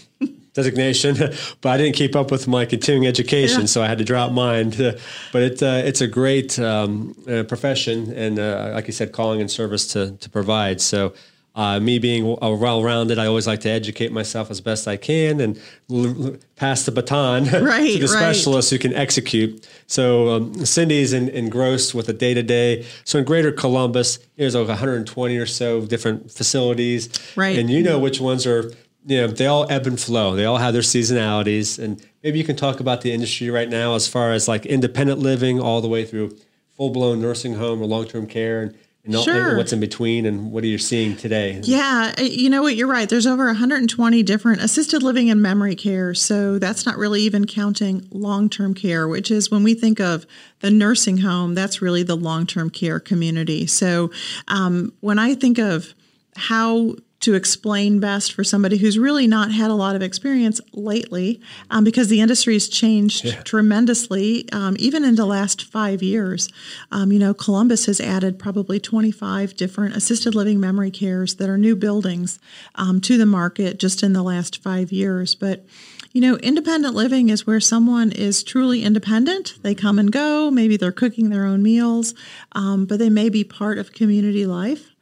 designation, 0.53 1.15
but 1.61 1.69
I 1.69 1.77
didn't 1.77 1.95
keep 1.95 2.15
up 2.15 2.29
with 2.31 2.47
my 2.47 2.65
continuing 2.65 3.07
education, 3.07 3.61
Yeah. 3.61 3.67
so 3.67 3.81
I 3.81 3.87
had 3.87 3.97
to 3.99 4.03
drop 4.03 4.31
mine. 4.31 4.69
but 5.31 5.41
it, 5.41 5.63
uh, 5.63 5.81
it's 5.85 6.01
a 6.01 6.07
great 6.07 6.59
um, 6.59 7.15
uh, 7.27 7.43
profession, 7.43 8.11
and 8.13 8.37
uh, 8.39 8.71
like 8.73 8.87
you 8.87 8.93
said, 8.93 9.11
calling 9.11 9.41
and 9.41 9.49
service 9.49 9.87
to 9.93 10.11
to 10.19 10.29
provide. 10.29 10.81
So. 10.81 11.13
Uh, 11.55 11.79
me 11.79 11.99
being 11.99 12.35
a 12.41 12.51
well-rounded, 12.51 13.19
I 13.19 13.27
always 13.27 13.45
like 13.45 13.59
to 13.59 13.69
educate 13.69 14.11
myself 14.11 14.49
as 14.49 14.59
best 14.59 14.87
I 14.87 14.97
can 14.97 15.39
and 15.39 15.55
l- 15.91 16.25
l- 16.25 16.35
pass 16.55 16.83
the 16.83 16.91
baton 16.91 17.43
Right, 17.63 17.93
to 17.93 17.99
the 17.99 18.07
right. 18.07 18.33
specialist 18.33 18.71
who 18.71 18.79
can 18.79 18.91
execute. 18.95 19.67
So 19.85 20.29
um, 20.29 20.65
Cindy's 20.65 21.13
in, 21.13 21.29
engrossed 21.29 21.93
with 21.93 22.07
the 22.07 22.13
day 22.13 22.33
to 22.33 22.41
day. 22.41 22.87
So 23.03 23.19
in 23.19 23.25
Greater 23.25 23.51
Columbus, 23.51 24.17
there's 24.35 24.55
like 24.55 24.67
120 24.67 25.37
or 25.37 25.45
so 25.45 25.81
different 25.85 26.31
facilities, 26.31 27.09
Right. 27.35 27.59
And 27.59 27.69
you 27.69 27.83
know 27.83 27.99
which 27.99 28.19
ones 28.19 28.47
are. 28.47 28.71
You 29.05 29.17
know, 29.17 29.27
they 29.27 29.47
all 29.47 29.69
ebb 29.69 29.85
and 29.85 29.99
flow. 29.99 30.33
They 30.33 30.45
all 30.45 30.55
have 30.57 30.71
their 30.71 30.81
seasonalities, 30.81 31.77
and 31.77 32.01
maybe 32.23 32.37
you 32.39 32.45
can 32.45 32.55
talk 32.55 32.79
about 32.79 33.01
the 33.01 33.11
industry 33.11 33.49
right 33.49 33.69
now 33.69 33.95
as 33.95 34.07
far 34.07 34.31
as 34.31 34.47
like 34.47 34.65
independent 34.65 35.19
living, 35.19 35.59
all 35.59 35.81
the 35.81 35.89
way 35.89 36.05
through 36.05 36.37
full 36.77 36.89
blown 36.89 37.19
nursing 37.21 37.55
home 37.55 37.81
or 37.81 37.85
long 37.85 38.05
term 38.07 38.25
care, 38.25 38.61
and, 38.61 38.77
and, 39.05 39.15
Sure. 39.15 39.49
and 39.49 39.57
what's 39.57 39.73
in 39.73 39.79
between, 39.79 40.25
and 40.25 40.51
what 40.51 40.63
are 40.63 40.67
you 40.67 40.77
seeing 40.77 41.15
today? 41.17 41.59
Yeah, 41.63 42.13
uh, 42.17 42.21
you 42.21 42.49
know 42.49 42.61
what? 42.61 42.75
You're 42.75 42.87
right. 42.87 43.09
There's 43.09 43.27
over 43.27 43.45
120 43.47 44.23
different 44.23 44.61
assisted 44.61 45.03
living 45.03 45.29
and 45.29 45.41
memory 45.41 45.75
care. 45.75 46.13
So 46.13 46.57
that's 46.57 46.85
not 46.85 46.97
really 46.97 47.21
even 47.23 47.45
counting 47.45 48.07
long 48.11 48.49
term 48.49 48.73
care, 48.73 49.07
which 49.07 49.29
is 49.29 49.51
when 49.51 49.63
we 49.63 49.73
think 49.73 49.99
of 49.99 50.25
the 50.61 50.71
nursing 50.71 51.17
home, 51.17 51.53
that's 51.53 51.81
really 51.81 52.03
the 52.03 52.15
long 52.15 52.45
term 52.45 52.69
care 52.69 52.99
community. 52.99 53.67
So 53.67 54.09
um, 54.47 54.93
when 55.01 55.19
I 55.19 55.35
think 55.35 55.57
of 55.59 55.93
how 56.35 56.95
to 57.23 57.35
explain 57.35 58.01
best 58.01 58.33
for 58.33 58.43
somebody 58.43 58.75
who's 58.75 58.99
really 58.99 59.27
not 59.27 59.49
had 59.49 59.71
a 59.71 59.75
lot 59.75 59.95
of 59.95 60.01
experience 60.01 60.59
lately, 60.73 61.39
um, 61.69 61.85
because 61.85 62.09
the 62.09 62.19
industry 62.19 62.53
has 62.53 62.67
changed 62.67 63.45
tremendously, 63.45 64.45
um, 64.51 64.75
even 64.77 65.05
in 65.05 65.15
the 65.15 65.25
last 65.25 65.63
five 65.63 66.03
years. 66.03 66.49
Um, 66.91 67.13
you 67.13 67.19
know, 67.19 67.33
Columbus 67.33 67.85
has 67.85 68.01
added 68.01 68.37
probably 68.37 68.77
25 68.77 69.55
different 69.55 69.95
assisted 69.95 70.35
living 70.35 70.59
memory 70.59 70.91
cares 70.91 71.35
that 71.35 71.47
are 71.47 71.57
new 71.57 71.77
buildings 71.77 72.39
um, 72.75 72.99
to 72.99 73.17
the 73.17 73.25
market 73.25 73.79
just 73.79 74.03
in 74.03 74.11
the 74.11 74.21
last 74.21 74.61
five 74.61 74.91
years. 74.91 75.33
But 75.33 75.65
you 76.11 76.19
know, 76.21 76.35
independent 76.37 76.93
living 76.93 77.29
is 77.29 77.47
where 77.47 77.59
someone 77.59 78.11
is 78.11 78.43
truly 78.43 78.83
independent. 78.83 79.55
They 79.63 79.73
come 79.73 79.97
and 79.97 80.11
go. 80.11 80.51
Maybe 80.51 80.77
they're 80.77 80.91
cooking 80.91 81.29
their 81.29 81.45
own 81.45 81.63
meals, 81.63 82.13
um, 82.51 82.85
but 82.85 82.99
they 82.99 83.09
may 83.09 83.29
be 83.29 83.43
part 83.43 83.79
of 83.79 83.93
community 83.93 84.45
life. 84.45 84.92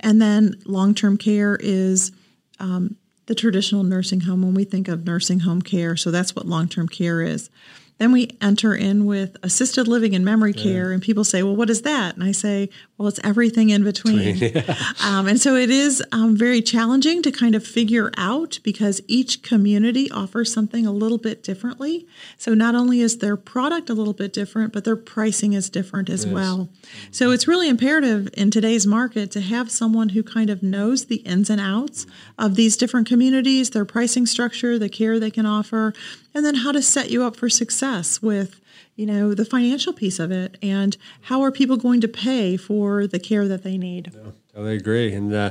And 0.00 0.20
then 0.20 0.60
long 0.64 0.94
term 0.94 1.16
care 1.16 1.56
is 1.60 2.12
um, 2.58 2.96
the 3.26 3.34
traditional 3.34 3.82
nursing 3.82 4.20
home 4.20 4.42
when 4.42 4.54
we 4.54 4.64
think 4.64 4.88
of 4.88 5.04
nursing 5.04 5.40
home 5.40 5.62
care. 5.62 5.96
So 5.96 6.10
that's 6.10 6.34
what 6.34 6.46
long 6.46 6.68
term 6.68 6.88
care 6.88 7.22
is. 7.22 7.50
Then 7.98 8.12
we 8.12 8.36
enter 8.42 8.74
in 8.74 9.06
with 9.06 9.36
assisted 9.42 9.88
living 9.88 10.14
and 10.14 10.24
memory 10.24 10.52
care, 10.52 10.92
and 10.92 11.00
people 11.00 11.24
say, 11.24 11.42
"Well, 11.42 11.56
what 11.56 11.70
is 11.70 11.82
that?" 11.82 12.14
And 12.14 12.22
I 12.22 12.32
say, 12.32 12.68
"Well, 12.98 13.08
it's 13.08 13.20
everything 13.24 13.70
in 13.70 13.84
between." 13.84 14.42
um, 15.04 15.26
and 15.26 15.40
so 15.40 15.54
it 15.54 15.70
is 15.70 16.02
um, 16.12 16.36
very 16.36 16.60
challenging 16.60 17.22
to 17.22 17.32
kind 17.32 17.54
of 17.54 17.66
figure 17.66 18.12
out 18.18 18.58
because 18.62 19.00
each 19.08 19.42
community 19.42 20.10
offers 20.10 20.52
something 20.52 20.84
a 20.86 20.92
little 20.92 21.16
bit 21.16 21.42
differently. 21.42 22.06
So 22.36 22.52
not 22.52 22.74
only 22.74 23.00
is 23.00 23.18
their 23.18 23.36
product 23.36 23.88
a 23.88 23.94
little 23.94 24.12
bit 24.12 24.32
different, 24.32 24.74
but 24.74 24.84
their 24.84 24.96
pricing 24.96 25.54
is 25.54 25.70
different 25.70 26.10
as 26.10 26.26
well. 26.26 26.68
So 27.10 27.30
it's 27.30 27.48
really 27.48 27.68
imperative 27.68 28.28
in 28.34 28.50
today's 28.50 28.86
market 28.86 29.30
to 29.32 29.40
have 29.40 29.70
someone 29.70 30.10
who 30.10 30.22
kind 30.22 30.50
of 30.50 30.62
knows 30.62 31.06
the 31.06 31.16
ins 31.16 31.48
and 31.48 31.60
outs 31.60 32.06
of 32.38 32.56
these 32.56 32.76
different 32.76 33.06
communities, 33.08 33.70
their 33.70 33.84
pricing 33.86 34.26
structure, 34.26 34.78
the 34.78 34.88
care 34.88 35.18
they 35.18 35.30
can 35.30 35.46
offer, 35.46 35.94
and 36.36 36.44
then 36.44 36.56
how 36.56 36.70
to 36.70 36.80
set 36.80 37.10
you 37.10 37.24
up 37.24 37.34
for 37.34 37.48
success 37.48 38.22
with 38.22 38.60
you 38.94 39.06
know 39.06 39.34
the 39.34 39.44
financial 39.44 39.92
piece 39.92 40.20
of 40.20 40.30
it 40.30 40.56
and 40.62 40.96
how 41.22 41.40
are 41.40 41.50
people 41.50 41.76
going 41.76 42.00
to 42.00 42.08
pay 42.08 42.56
for 42.56 43.06
the 43.08 43.18
care 43.18 43.48
that 43.48 43.64
they 43.64 43.76
need 43.76 44.12
Totally 44.56 44.76
agree. 44.76 45.12
And, 45.12 45.34
uh, 45.34 45.50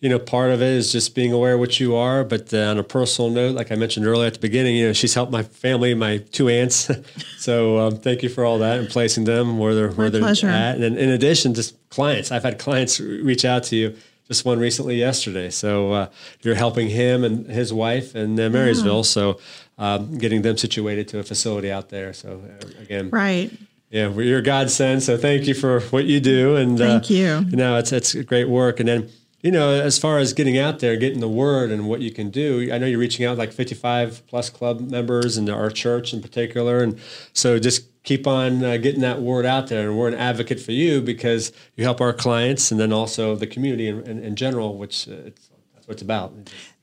you 0.00 0.08
know, 0.08 0.18
part 0.18 0.50
of 0.50 0.60
it 0.60 0.66
is 0.66 0.90
just 0.90 1.14
being 1.14 1.32
aware 1.32 1.54
of 1.54 1.60
what 1.60 1.78
you 1.78 1.94
are. 1.94 2.24
But 2.24 2.52
uh, 2.52 2.70
on 2.70 2.76
a 2.76 2.82
personal 2.82 3.30
note, 3.30 3.54
like 3.54 3.70
I 3.70 3.76
mentioned 3.76 4.04
earlier 4.04 4.26
at 4.26 4.34
the 4.34 4.40
beginning, 4.40 4.74
you 4.74 4.88
know, 4.88 4.92
she's 4.92 5.14
helped 5.14 5.30
my 5.30 5.44
family, 5.44 5.94
my 5.94 6.16
two 6.16 6.48
aunts. 6.48 6.90
so 7.38 7.78
um, 7.78 7.98
thank 7.98 8.24
you 8.24 8.28
for 8.28 8.44
all 8.44 8.58
that 8.58 8.80
and 8.80 8.88
placing 8.88 9.26
them 9.26 9.58
where 9.58 9.76
they're, 9.76 9.92
where 9.92 10.10
they're 10.10 10.20
pleasure. 10.20 10.48
at. 10.48 10.80
And 10.80 10.98
in 10.98 11.10
addition, 11.10 11.54
just 11.54 11.76
clients. 11.88 12.32
I've 12.32 12.42
had 12.42 12.58
clients 12.58 12.98
reach 12.98 13.44
out 13.44 13.62
to 13.64 13.76
you. 13.76 13.96
Just 14.26 14.44
one 14.44 14.58
recently 14.58 14.96
yesterday. 14.96 15.50
So 15.50 15.92
uh, 15.92 16.10
you're 16.40 16.56
helping 16.56 16.88
him 16.88 17.22
and 17.22 17.46
his 17.46 17.72
wife 17.72 18.16
in 18.16 18.40
uh, 18.40 18.48
Marysville. 18.48 19.04
So 19.04 19.38
um, 19.78 20.18
getting 20.18 20.42
them 20.42 20.56
situated 20.56 21.08
to 21.08 21.18
a 21.18 21.22
facility 21.22 21.70
out 21.70 21.88
there. 21.88 22.12
So 22.12 22.42
uh, 22.60 22.82
again, 22.82 23.10
right 23.10 23.50
yeah, 23.92 24.06
well, 24.06 24.24
you're 24.24 24.38
a 24.38 24.42
godsend. 24.42 25.02
So 25.02 25.18
thank 25.18 25.46
you 25.46 25.52
for 25.52 25.80
what 25.80 26.06
you 26.06 26.18
do. 26.18 26.56
And 26.56 26.78
Thank 26.78 27.04
uh, 27.04 27.14
you. 27.14 27.40
No, 27.50 27.76
it's 27.76 27.92
it's 27.92 28.14
great 28.14 28.48
work. 28.48 28.80
And 28.80 28.88
then 28.88 29.10
you 29.42 29.50
know, 29.50 29.70
as 29.70 29.98
far 29.98 30.18
as 30.18 30.32
getting 30.32 30.56
out 30.56 30.78
there, 30.78 30.96
getting 30.96 31.20
the 31.20 31.28
word 31.28 31.70
and 31.70 31.88
what 31.88 32.00
you 32.00 32.10
can 32.10 32.30
do, 32.30 32.70
I 32.72 32.78
know 32.78 32.86
you're 32.86 32.98
reaching 32.98 33.26
out 33.26 33.36
like 33.36 33.52
55 33.52 34.26
plus 34.28 34.48
club 34.48 34.80
members 34.80 35.36
and 35.36 35.50
our 35.50 35.68
church 35.68 36.14
in 36.14 36.22
particular. 36.22 36.82
And 36.82 36.98
so 37.32 37.58
just 37.58 38.02
keep 38.04 38.26
on 38.26 38.64
uh, 38.64 38.76
getting 38.76 39.00
that 39.00 39.20
word 39.20 39.44
out 39.44 39.66
there. 39.66 39.88
And 39.88 39.98
we're 39.98 40.08
an 40.08 40.14
advocate 40.14 40.60
for 40.60 40.70
you 40.70 41.02
because 41.02 41.52
you 41.76 41.82
help 41.82 42.00
our 42.00 42.12
clients 42.12 42.70
and 42.70 42.78
then 42.78 42.92
also 42.92 43.34
the 43.34 43.48
community 43.48 43.88
in, 43.88 44.02
in, 44.02 44.22
in 44.22 44.36
general, 44.36 44.78
which 44.78 45.08
uh, 45.08 45.12
it's, 45.26 45.50
that's 45.74 45.88
what 45.88 45.94
it's 45.94 46.02
about. 46.02 46.32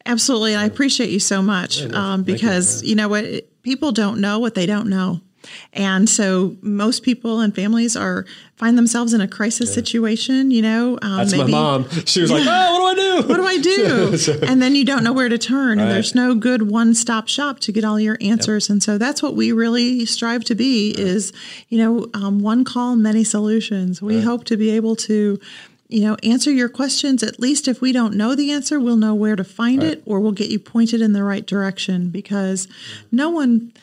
Absolutely, 0.06 0.54
and 0.54 0.62
I 0.62 0.66
appreciate 0.66 1.10
you 1.10 1.20
so 1.20 1.42
much 1.42 1.82
um, 1.94 2.24
because 2.24 2.84
you, 2.84 2.96
know 2.96 3.08
what 3.10 3.26
people 3.64 3.92
don't 3.92 4.20
know 4.20 4.40
what 4.40 4.56
they 4.56 4.66
don't 4.66 4.88
know, 4.90 5.22
and 5.74 6.10
so 6.10 6.56
most 6.62 7.04
people 7.04 7.42
and 7.42 7.54
families 7.54 7.96
are 7.96 8.26
find 8.56 8.78
themselves 8.78 9.14
in 9.14 9.22
a 9.22 9.28
crisis 9.28 9.74
situation. 9.74 10.52
You 10.52 10.62
know, 10.62 11.00
um, 11.02 11.18
That's 11.18 11.32
maybe, 11.32 11.52
my 11.52 11.58
mom. 11.58 11.90
She 12.06 12.22
was 12.22 12.32
like, 12.32 12.44
"Oh, 12.46 12.82
what 12.82 12.96
do 12.96 13.02
I 13.02 13.06
do? 13.06 13.28
What 13.28 13.38
do 13.38 13.46
I 13.46 13.58
do?" 13.58 14.44
and 14.48 14.62
then 14.62 14.76
you 14.76 14.86
don't 14.86 15.04
know 15.04 15.14
where 15.14 15.30
to 15.30 15.38
turn, 15.38 15.80
and 15.80 15.92
there's 15.92 16.16
no 16.16 16.34
good 16.34 16.70
one-stop 16.70 17.28
shop 17.28 17.60
to 17.62 17.72
get 17.72 17.84
all 17.84 18.00
your 18.00 18.18
answers. 18.22 18.70
And 18.70 18.82
so 18.82 18.98
that's 18.98 19.22
what 19.22 19.36
we 19.36 19.52
really 19.52 20.06
strive 20.06 20.44
to 20.46 20.56
be: 20.56 20.96
is 20.98 21.34
you 21.68 21.78
know, 21.78 22.08
um, 22.14 22.40
one 22.40 22.64
call, 22.64 22.96
many 22.96 23.24
solutions. 23.24 24.02
We 24.02 24.22
hope 24.22 24.46
to 24.46 24.58
be 24.58 24.72
able 24.72 24.96
to 24.98 25.40
you 25.90 26.02
know, 26.02 26.16
answer 26.24 26.52
your 26.52 26.70
questions. 26.70 27.24
At 27.24 27.40
least 27.40 27.68
if 27.68 27.82
we 27.82 27.92
don't 27.92 28.14
know 28.14 28.36
the 28.36 28.52
answer, 28.52 28.80
we'll 28.80 28.96
know 28.96 29.16
where 29.16 29.36
to 29.36 29.44
find 29.44 29.84
it 29.84 30.04
or 30.06 30.20
we'll 30.20 30.32
get 30.32 30.50
you 30.50 30.60
pointed 30.60 31.02
in 31.02 31.14
the 31.14 31.24
right 31.24 31.46
direction 31.46 32.12
because 32.12 32.68
no 33.12 33.32
one 33.32 33.74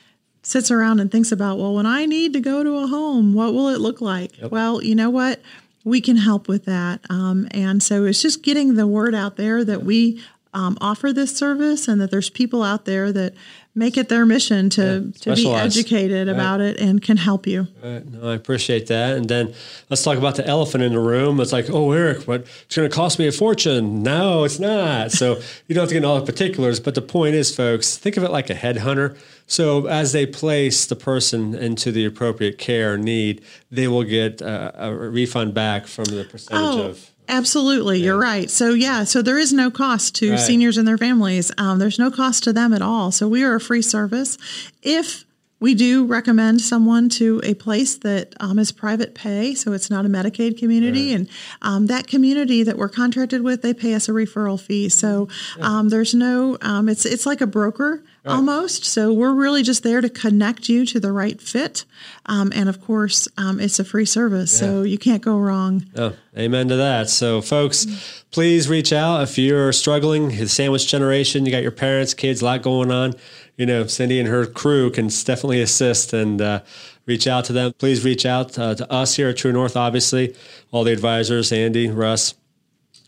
sits 0.43 0.71
around 0.71 1.01
and 1.01 1.11
thinks 1.11 1.33
about, 1.33 1.59
well, 1.59 1.75
when 1.75 1.87
I 1.87 2.07
need 2.07 2.33
to 2.35 2.41
go 2.41 2.63
to 2.63 2.77
a 2.79 2.87
home, 2.87 3.35
what 3.35 3.53
will 3.53 3.69
it 3.69 3.81
look 3.81 4.01
like? 4.01 4.31
Well, 4.41 4.81
you 4.83 4.95
know 4.95 5.11
what? 5.11 5.43
We 5.85 6.01
can 6.01 6.17
help 6.17 6.47
with 6.47 6.65
that. 6.67 7.01
Um, 7.11 7.49
and 7.51 7.83
so 7.83 8.05
it's 8.05 8.23
just 8.23 8.43
getting 8.45 8.75
the 8.75 8.87
word 8.87 9.15
out 9.15 9.37
there 9.37 9.65
that 9.65 9.83
we 9.83 10.23
um, 10.57 10.79
offer 10.81 11.13
this 11.13 11.37
service 11.37 11.87
and 11.87 12.01
that 12.01 12.11
there's 12.11 12.31
people 12.31 12.63
out 12.63 12.87
there 12.87 13.13
that 13.13 13.35
make 13.75 13.99
it 13.99 14.09
their 14.09 14.25
mission 14.25 14.71
to, 14.71 15.13
to 15.21 15.35
be 15.35 15.47
educated 15.53 16.31
about 16.31 16.63
it 16.63 16.81
and 16.81 17.03
can 17.03 17.19
help 17.19 17.47
you. 17.47 17.69
Right. 17.85 18.11
No, 18.11 18.31
I 18.31 18.35
appreciate 18.35 18.87
that. 18.87 19.19
And 19.19 19.29
then 19.29 19.53
let's 19.91 20.03
talk 20.03 20.17
about 20.17 20.37
the 20.37 20.47
elephant 20.47 20.83
in 20.83 20.95
the 20.95 20.99
room. 20.99 21.39
It's 21.41 21.53
like, 21.53 21.69
oh, 21.69 21.93
Eric, 21.93 22.27
what 22.27 22.47
it's 22.65 22.75
going 22.75 22.89
to 22.89 22.95
cost 22.95 23.19
me 23.19 23.27
a 23.27 23.33
fortune. 23.33 24.03
No, 24.03 24.45
it's 24.45 24.59
not. 24.59 25.13
So 25.13 25.43
you 25.67 25.75
don't 25.75 25.83
have 25.83 25.89
to 25.89 25.95
get 25.95 25.99
into 25.99 26.09
all 26.09 26.19
the 26.19 26.25
particulars. 26.25 26.81
But 26.81 26.95
the 26.95 27.03
point 27.03 27.35
is, 27.35 27.55
folks, 27.55 27.99
think 27.99 28.17
of 28.17 28.25
it 28.25 28.31
like 28.31 28.49
a 28.49 28.55
headhunter. 28.55 29.19
So 29.47 29.87
as 29.89 30.13
they 30.13 30.25
place 30.25 30.87
the 30.87 30.97
person 30.97 31.55
into 31.55 31.93
the 31.93 32.07
appropriate 32.07 32.57
care 32.57 32.97
need, 32.97 33.43
they 33.71 33.89
will 33.89 34.05
get 34.05 34.41
uh, 34.41 34.73
a 34.75 34.95
refund 34.95 35.53
back 35.53 35.87
from 35.87 36.07
the 36.07 36.25
percentage 36.25 36.81
Oh, 36.81 36.83
of. 36.89 37.11
Absolutely. 37.29 38.01
You're 38.01 38.19
right. 38.19 38.51
So, 38.51 38.71
yeah, 38.75 39.05
so 39.05 39.23
there 39.23 39.39
is 39.39 39.53
no 39.53 39.71
cost 39.71 40.15
to 40.17 40.33
Right. 40.33 40.41
seniors 40.41 40.77
and 40.77 40.87
their 40.87 40.99
families. 40.99 41.53
Um, 41.59 41.79
there's 41.79 41.99
no 41.99 42.11
cost 42.11 42.45
to 42.45 42.53
them 42.53 42.73
at 42.73 42.83
all. 42.83 43.11
So, 43.13 43.29
we 43.29 43.43
are 43.43 43.55
a 43.55 43.61
free 43.61 43.83
service. 43.83 44.39
If 44.83 45.25
we 45.59 45.75
do 45.75 46.05
recommend 46.05 46.61
someone 46.61 47.09
to 47.09 47.41
a 47.43 47.55
place 47.55 47.97
that 47.97 48.35
um, 48.41 48.59
is 48.59 48.73
private 48.73 49.15
pay, 49.15 49.55
so 49.55 49.73
it's 49.73 49.89
not 49.89 50.05
a 50.05 50.09
Medicaid 50.09 50.59
community, 50.59 51.15
and 51.15 51.29
um, 51.63 51.87
that 51.87 52.07
community 52.07 52.63
that 52.63 52.77
we're 52.77 52.91
contracted 52.91 53.41
with, 53.43 53.63
they 53.63 53.73
pay 53.73 53.95
us 53.95 54.07
a 54.07 54.13
referral 54.13 54.61
fee. 54.61 54.91
So 54.91 55.29
um, 55.63 55.89
there's 55.89 56.13
no, 56.15 56.59
um, 56.61 56.91
it's 56.91 57.07
it's 57.07 57.25
like 57.25 57.41
a 57.41 57.47
broker 57.47 58.03
almost. 58.27 58.85
So 58.85 59.13
we're 59.13 59.35
really 59.35 59.63
just 59.63 59.83
there 59.83 60.01
to 60.01 60.09
connect 60.09 60.69
you 60.69 60.85
to 60.87 61.01
the 61.01 61.13
right 61.13 61.41
fit, 61.41 61.85
um, 62.27 62.53
and 62.55 62.69
of 62.69 62.81
course, 62.85 63.29
um, 63.37 63.61
it's 63.61 63.79
a 63.79 63.85
free 63.85 64.05
service, 64.05 64.57
so 64.57 64.83
you 64.83 64.99
can't 64.99 65.23
go 65.23 65.39
wrong. 65.39 65.85
Oh, 65.97 66.15
amen 66.37 66.69
to 66.69 66.77
that. 66.77 67.09
So, 67.09 67.41
folks, 67.41 68.25
please 68.31 68.69
reach 68.69 68.93
out 68.93 69.23
if 69.23 69.39
you're 69.39 69.73
struggling. 69.73 70.29
The 70.29 70.49
sandwich 70.49 70.87
generation, 70.89 71.47
you 71.47 71.53
got 71.53 71.63
your 71.63 71.71
parents, 71.71 72.15
kids, 72.15 72.43
a 72.43 72.45
lot 72.45 72.63
going 72.63 72.91
on. 72.91 73.15
You 73.57 73.67
know, 73.67 73.87
Cindy 73.87 74.21
and 74.21 74.29
her 74.29 74.47
crew 74.47 74.91
can 74.91 75.07
definitely 75.07 75.63
assist 75.63 76.13
and 76.13 76.43
uh, 76.43 76.61
reach 77.07 77.27
out 77.27 77.47
to 77.47 77.53
them. 77.53 77.73
Please 77.79 78.05
reach 78.05 78.27
out 78.27 78.59
uh, 78.59 78.75
to 78.75 78.93
us 78.93 79.17
here 79.17 79.31
at 79.31 79.39
True 79.39 79.53
North, 79.53 79.77
obviously, 79.77 80.37
all 80.73 80.85
the 80.85 80.93
advisors, 80.93 81.53
Andy, 81.53 81.89
Russ, 81.89 82.35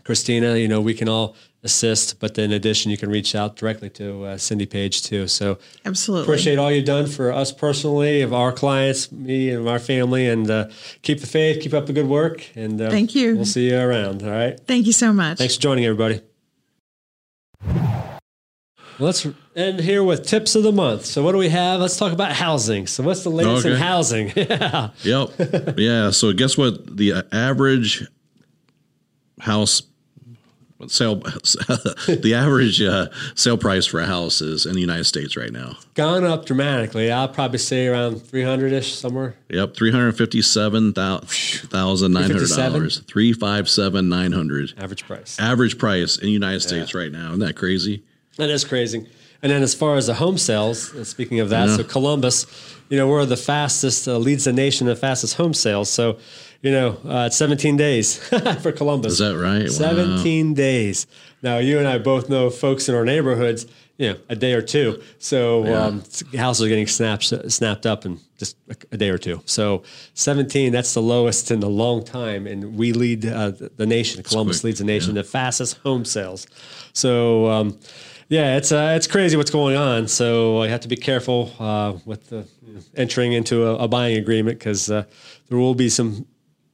Christina, 0.05 0.57
you 0.57 0.69
know, 0.69 0.81
we 0.81 0.95
can 0.95 1.07
all 1.07 1.37
assist. 1.63 2.21
But 2.21 2.35
then 2.35 2.47
in 2.47 2.53
addition, 2.53 2.91
you 2.91 2.97
can 2.97 3.11
reach 3.11 3.35
out 3.35 3.57
directly 3.57 3.91
to 3.91 4.25
uh, 4.25 4.39
Cindy 4.39 4.67
Page 4.67 5.03
too. 5.03 5.27
So, 5.27 5.59
Absolutely. 5.85 6.25
appreciate 6.25 6.59
all 6.59 6.71
you've 6.71 6.85
done 6.85 7.07
for 7.07 7.33
us 7.33 7.53
personally, 7.53 8.23
of 8.23 8.33
our 8.33 8.53
clients, 8.53 9.11
me 9.11 9.51
and 9.51 9.69
our 9.69 9.79
family, 9.79 10.29
and 10.29 10.51
uh, 10.51 10.69
keep 11.03 11.21
the 11.21 11.27
faith, 11.27 11.63
keep 11.63 11.75
up 11.75 11.87
the 11.87 11.93
good 11.93 12.07
work, 12.09 12.45
and 12.55 12.81
uh, 12.81 12.91
Thank 12.91 13.15
you. 13.15 13.37
We'll 13.37 13.45
see 13.45 13.71
you 13.71 13.79
around. 13.79 14.23
All 14.23 14.31
right. 14.31 14.59
Thank 14.67 14.87
you 14.87 14.93
so 14.93 15.13
much. 15.13 15.39
Thanks 15.39 15.57
for 15.57 15.63
joining, 15.63 15.85
everybody. 15.85 16.21
Let's 19.01 19.25
end 19.55 19.79
here 19.79 20.03
with 20.03 20.27
tips 20.27 20.57
of 20.57 20.65
the 20.65 20.73
month. 20.73 21.05
So, 21.05 21.23
what 21.23 21.31
do 21.33 21.39
we 21.39 21.51
have? 21.51 21.81
Let's 21.81 21.97
talk 21.97 22.13
about 22.13 22.33
housing. 22.33 22.89
So, 22.89 23.05
what's 23.05 23.23
the 23.23 23.31
latest 23.31 23.65
in 23.65 23.77
housing? 23.77 24.33
yeah. 24.37 24.91
Yep. 25.03 25.75
yeah. 25.77 26.11
So 26.11 26.33
guess 26.33 26.59
what? 26.59 26.97
The 26.97 27.13
uh, 27.13 27.23
average 27.31 28.05
house 29.41 29.83
sale, 30.87 31.17
the 31.17 32.33
average 32.37 32.81
uh, 32.81 33.09
sale 33.35 33.59
price 33.59 33.87
for 33.87 34.01
a 34.01 34.07
house 34.07 34.41
is 34.41 34.65
in 34.65 34.75
the 34.75 34.81
United 34.81 35.05
States 35.05 35.37
right 35.37 35.53
now. 35.53 35.77
Gone 35.95 36.25
up 36.25 36.47
dramatically. 36.47 37.11
I'll 37.11 37.29
probably 37.29 37.59
say 37.59 37.89
around 37.89 38.21
300 38.23 38.73
ish 38.73 38.95
somewhere. 38.95 39.35
Yep, 39.49 39.75
three 39.75 39.91
hundred 39.91 40.13
fifty-seven 40.13 40.93
thousand 40.93 42.13
nine 42.13 42.31
hundred 42.31 42.49
dollars. 42.49 43.01
Three 43.01 43.33
five 43.33 43.69
seven 43.69 44.09
nine 44.09 44.33
hundred. 44.33 44.75
Average 44.79 45.07
price. 45.07 45.39
Average 45.41 45.79
price 45.79 46.17
in 46.17 46.27
the 46.27 46.33
United 46.33 46.61
States 46.61 46.95
right 46.95 47.11
now. 47.11 47.29
Isn't 47.29 47.41
that 47.41 47.57
crazy? 47.57 48.05
That 48.37 48.51
is 48.51 48.65
crazy. 48.65 49.07
And 49.43 49.53
then 49.53 49.63
as 49.63 49.75
far 49.75 49.97
as 49.97 50.09
the 50.09 50.15
home 50.15 50.37
sales, 50.37 50.95
uh, 50.95 51.05
speaking 51.05 51.39
of 51.41 51.51
that, 51.51 51.69
so 51.71 51.85
Columbus, 51.85 52.47
you 52.89 52.97
know, 52.97 53.07
we're 53.07 53.25
the 53.25 53.37
fastest, 53.37 54.09
uh, 54.09 54.19
leads 54.19 54.45
the 54.45 54.53
nation 54.53 54.89
in 54.89 54.95
the 54.95 54.99
fastest 55.01 55.35
home 55.37 55.55
sales. 55.55 55.89
So, 55.89 56.19
you 56.63 56.73
know, 56.73 56.99
uh, 57.07 57.31
17 57.31 57.77
days 57.77 58.19
for 58.63 58.73
Columbus. 58.73 59.13
Is 59.13 59.19
that 59.19 59.39
right? 59.39 59.63
Wow. 59.63 59.69
17 59.69 60.55
days. 60.55 61.07
Now, 61.43 61.59
you 61.59 61.79
and 61.79 61.87
I 61.87 61.99
both 61.99 62.29
know 62.29 62.51
folks 62.51 62.89
in 62.89 62.95
our 62.95 63.05
neighborhoods, 63.05 63.67
you 63.97 64.13
know, 64.13 64.19
a 64.29 64.37
day 64.37 64.55
or 64.55 64.63
two. 64.63 65.01
So 65.19 65.73
um, 65.73 66.03
houses 66.37 66.67
are 66.67 66.69
getting 66.69 66.87
snapped, 66.87 67.25
snapped 67.51 67.87
up 67.87 68.05
in 68.05 68.19
just 68.39 68.57
a, 68.69 68.77
a 68.93 68.97
day 68.97 69.11
or 69.11 69.19
two. 69.19 69.41
So 69.45 69.83
17, 70.15 70.73
that's 70.73 70.95
the 70.95 71.03
lowest 71.03 71.51
in 71.51 71.63
a 71.63 71.69
long 71.69 72.05
time. 72.05 72.47
And 72.47 72.77
we 72.77 72.93
lead 72.93 73.27
uh, 73.27 73.53
the 73.77 73.87
nation. 73.87 74.23
Columbus 74.23 74.65
leads 74.65 74.79
the 74.79 74.85
nation, 74.85 75.15
the 75.15 75.25
fastest 75.25 75.79
home 75.79 76.05
sales. 76.05 76.47
So, 76.93 77.47
um, 77.47 77.79
yeah, 78.29 78.57
it's 78.57 78.73
uh, 78.73 78.93
it's 78.95 79.07
crazy 79.07 79.37
what's 79.39 79.51
going 79.51 79.77
on. 79.77 80.07
So 80.07 80.61
I 80.61 80.69
have 80.69 80.81
to 80.81 80.89
be 80.89 80.97
careful 80.97 81.51
uh, 81.59 81.95
with 82.05 82.29
the, 82.29 82.47
you 82.63 82.75
know, 82.75 82.81
entering 82.95 83.33
into 83.33 83.67
a, 83.67 83.77
a 83.77 83.89
buying 83.89 84.19
agreement 84.19 84.59
because 84.59 84.91
uh, 84.91 85.05
there 85.49 85.57
will 85.57 85.75
be 85.75 85.89
some 85.89 86.27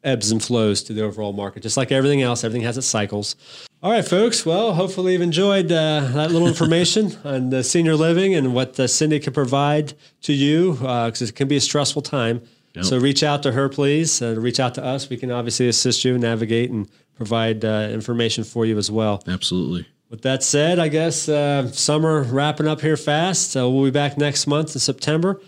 ebbs 0.05 0.31
and 0.31 0.43
flows 0.43 0.83
to 0.85 0.93
the 0.93 1.03
overall 1.03 1.33
market. 1.33 1.63
Just 1.63 1.77
like 1.77 1.91
everything 1.91 2.23
else, 2.23 2.45
everything 2.45 2.65
has 2.65 2.79
its 2.79 2.87
cycles. 2.87 3.37
All 3.83 3.91
right, 3.91 4.05
folks. 4.05 4.47
Well, 4.47 4.75
hopefully 4.75 5.13
you've 5.13 5.23
enjoyed 5.23 5.67
uh, 5.67 6.01
that 6.13 6.31
little 6.31 6.49
information 6.49 7.17
on 7.25 7.51
the 7.51 7.63
senior 7.65 7.97
living 7.97 8.35
and 8.35 8.55
what 8.55 8.79
uh, 8.81 8.87
Cindy 8.87 9.21
can 9.21 9.33
provide 9.33 9.95
to 10.23 10.33
you 10.33 10.73
because 10.75 11.23
uh, 11.23 11.27
it 11.27 11.35
can 11.35 11.49
be 11.49 11.57
a 11.57 11.61
stressful 11.61 12.03
time. 12.03 12.43
Yep. 12.75 12.85
So 12.87 12.99
reach 12.99 13.23
out 13.23 13.43
to 13.45 13.53
her, 13.53 13.69
please. 13.69 14.21
Uh, 14.21 14.35
reach 14.39 14.59
out 14.59 14.75
to 14.75 14.85
us. 14.85 15.09
We 15.09 15.17
can 15.17 15.31
obviously 15.31 15.69
assist 15.69 16.05
you, 16.05 16.19
navigate, 16.19 16.71
and 16.71 16.91
provide 17.15 17.65
uh, 17.65 17.89
information 17.91 18.43
for 18.43 18.67
you 18.67 18.79
as 18.79 18.91
well. 18.91 19.23
Absolutely. 19.29 19.87
With 20.11 20.23
that 20.23 20.43
said, 20.43 20.79
I 20.79 20.89
guess 20.89 21.29
uh, 21.29 21.69
summer 21.69 22.23
wrapping 22.23 22.67
up 22.69 22.81
here 22.81 22.97
fast. 22.97 23.53
So 23.53 23.71
we'll 23.71 23.85
be 23.85 23.91
back 23.91 24.19
next 24.19 24.47
month 24.47 24.75
in 24.75 24.81
September. 24.81 25.41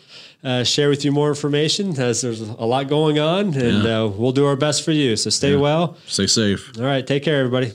Uh, 0.47 0.63
share 0.63 0.89
with 0.89 1.05
you 1.05 1.11
more 1.11 1.29
information 1.29 1.99
as 1.99 2.21
there's 2.21 2.41
a 2.41 2.65
lot 2.65 2.87
going 2.87 3.19
on, 3.19 3.47
and 3.55 3.83
yeah. 3.83 4.03
uh, 4.03 4.07
we'll 4.07 4.31
do 4.31 4.47
our 4.47 4.55
best 4.55 4.85
for 4.85 4.93
you. 4.93 5.17
So 5.17 5.29
stay 5.29 5.55
yeah. 5.55 5.59
well. 5.59 5.97
Stay 6.07 6.29
safe. 6.29 6.71
All 6.79 6.85
right. 6.85 7.05
Take 7.05 7.25
care, 7.25 7.41
everybody. 7.41 7.73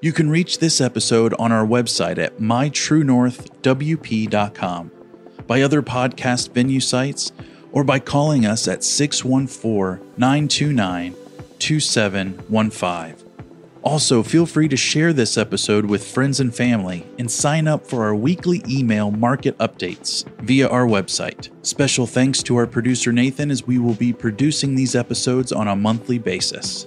You 0.00 0.12
can 0.12 0.28
reach 0.28 0.58
this 0.58 0.80
episode 0.80 1.32
on 1.38 1.52
our 1.52 1.64
website 1.64 2.18
at 2.18 2.38
mytruenorthwp.com, 2.38 4.90
by 5.46 5.62
other 5.62 5.80
podcast 5.80 6.50
venue 6.50 6.80
sites, 6.80 7.30
or 7.70 7.84
by 7.84 8.00
calling 8.00 8.44
us 8.44 8.66
at 8.66 8.82
614 8.82 10.04
929 10.18 11.14
2715. 11.60 13.25
Also, 13.86 14.20
feel 14.20 14.46
free 14.46 14.66
to 14.66 14.76
share 14.76 15.12
this 15.12 15.38
episode 15.38 15.86
with 15.86 16.04
friends 16.04 16.40
and 16.40 16.52
family 16.52 17.06
and 17.20 17.30
sign 17.30 17.68
up 17.68 17.86
for 17.86 18.02
our 18.04 18.16
weekly 18.16 18.60
email 18.68 19.12
market 19.12 19.56
updates 19.58 20.28
via 20.40 20.66
our 20.66 20.86
website. 20.86 21.50
Special 21.64 22.04
thanks 22.04 22.42
to 22.42 22.56
our 22.56 22.66
producer 22.66 23.12
Nathan 23.12 23.48
as 23.48 23.64
we 23.64 23.78
will 23.78 23.94
be 23.94 24.12
producing 24.12 24.74
these 24.74 24.96
episodes 24.96 25.52
on 25.52 25.68
a 25.68 25.76
monthly 25.76 26.18
basis. 26.18 26.84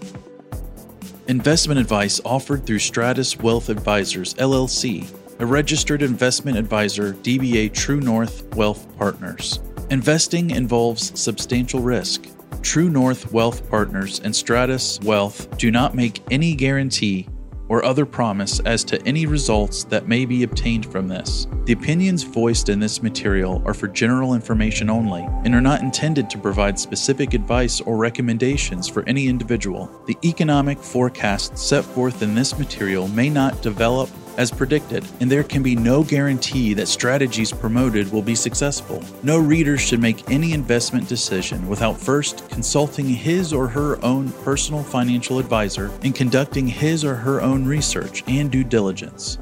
Investment 1.29 1.79
advice 1.79 2.19
offered 2.25 2.65
through 2.65 2.79
Stratus 2.79 3.38
Wealth 3.38 3.69
Advisors, 3.69 4.33
LLC, 4.33 5.09
a 5.39 5.45
registered 5.45 6.01
investment 6.01 6.57
advisor, 6.57 7.13
DBA 7.13 7.73
True 7.73 8.01
North 8.01 8.43
Wealth 8.55 8.85
Partners. 8.97 9.62
Investing 9.89 10.51
involves 10.51 11.17
substantial 11.17 11.79
risk. 11.79 12.27
True 12.62 12.89
North 12.89 13.32
Wealth 13.32 13.69
Partners 13.69 14.19
and 14.19 14.36
Stratus 14.36 15.00
Wealth 15.02 15.58
do 15.58 15.72
not 15.72 15.95
make 15.95 16.22
any 16.30 16.56
guarantee 16.56 17.28
or 17.69 17.86
other 17.86 18.06
promise 18.06 18.60
as 18.62 18.84
to 18.84 19.02
any 19.04 19.26
results 19.26 19.84
that 19.86 20.08
may 20.08 20.26
be 20.26 20.43
obtained 20.43 20.86
from 20.91 21.08
this. 21.08 21.48
The 21.65 21.74
opinions 21.74 22.24
voiced 22.24 22.67
in 22.67 22.80
this 22.80 23.02
material 23.02 23.62
are 23.65 23.76
for 23.76 23.88
general 23.88 24.34
information 24.34 24.89
only 24.89 25.22
and 25.45 25.54
are 25.54 25.62
not 25.62 25.82
intended 25.82 26.30
to 26.32 26.39
provide 26.39 26.80
specific 26.80 27.34
advice 27.34 27.80
or 27.80 27.95
recommendations 27.95 28.89
for 28.89 29.08
any 29.08 29.28
individual. 29.28 30.04
The 30.08 30.17
economic 30.24 30.80
forecasts 30.80 31.62
set 31.62 31.86
forth 31.86 32.24
in 32.24 32.34
this 32.34 32.58
material 32.58 33.08
may 33.08 33.30
not 33.30 33.62
develop 33.62 34.10
as 34.39 34.49
predicted, 34.49 35.06
and 35.19 35.30
there 35.30 35.43
can 35.43 35.62
be 35.62 35.75
no 35.75 36.02
guarantee 36.02 36.73
that 36.73 36.88
strategies 36.88 37.52
promoted 37.52 38.10
will 38.10 38.21
be 38.21 38.34
successful. 38.34 39.04
No 39.21 39.38
reader 39.38 39.78
should 39.78 39.99
make 39.99 40.32
any 40.32 40.54
investment 40.54 41.10
decision 41.10 41.67
without 41.67 41.99
first 41.99 42.49
consulting 42.49 43.06
his 43.06 43.52
or 43.52 43.67
her 43.67 44.04
own 44.04 44.32
personal 44.43 44.82
financial 44.82 45.39
advisor 45.39 45.91
and 46.04 46.15
conducting 46.15 46.67
his 46.67 47.04
or 47.04 47.15
her 47.15 47.41
own 47.41 47.65
research 47.65 48.23
and 48.28 48.49
due 48.49 48.63
diligence. 48.63 49.39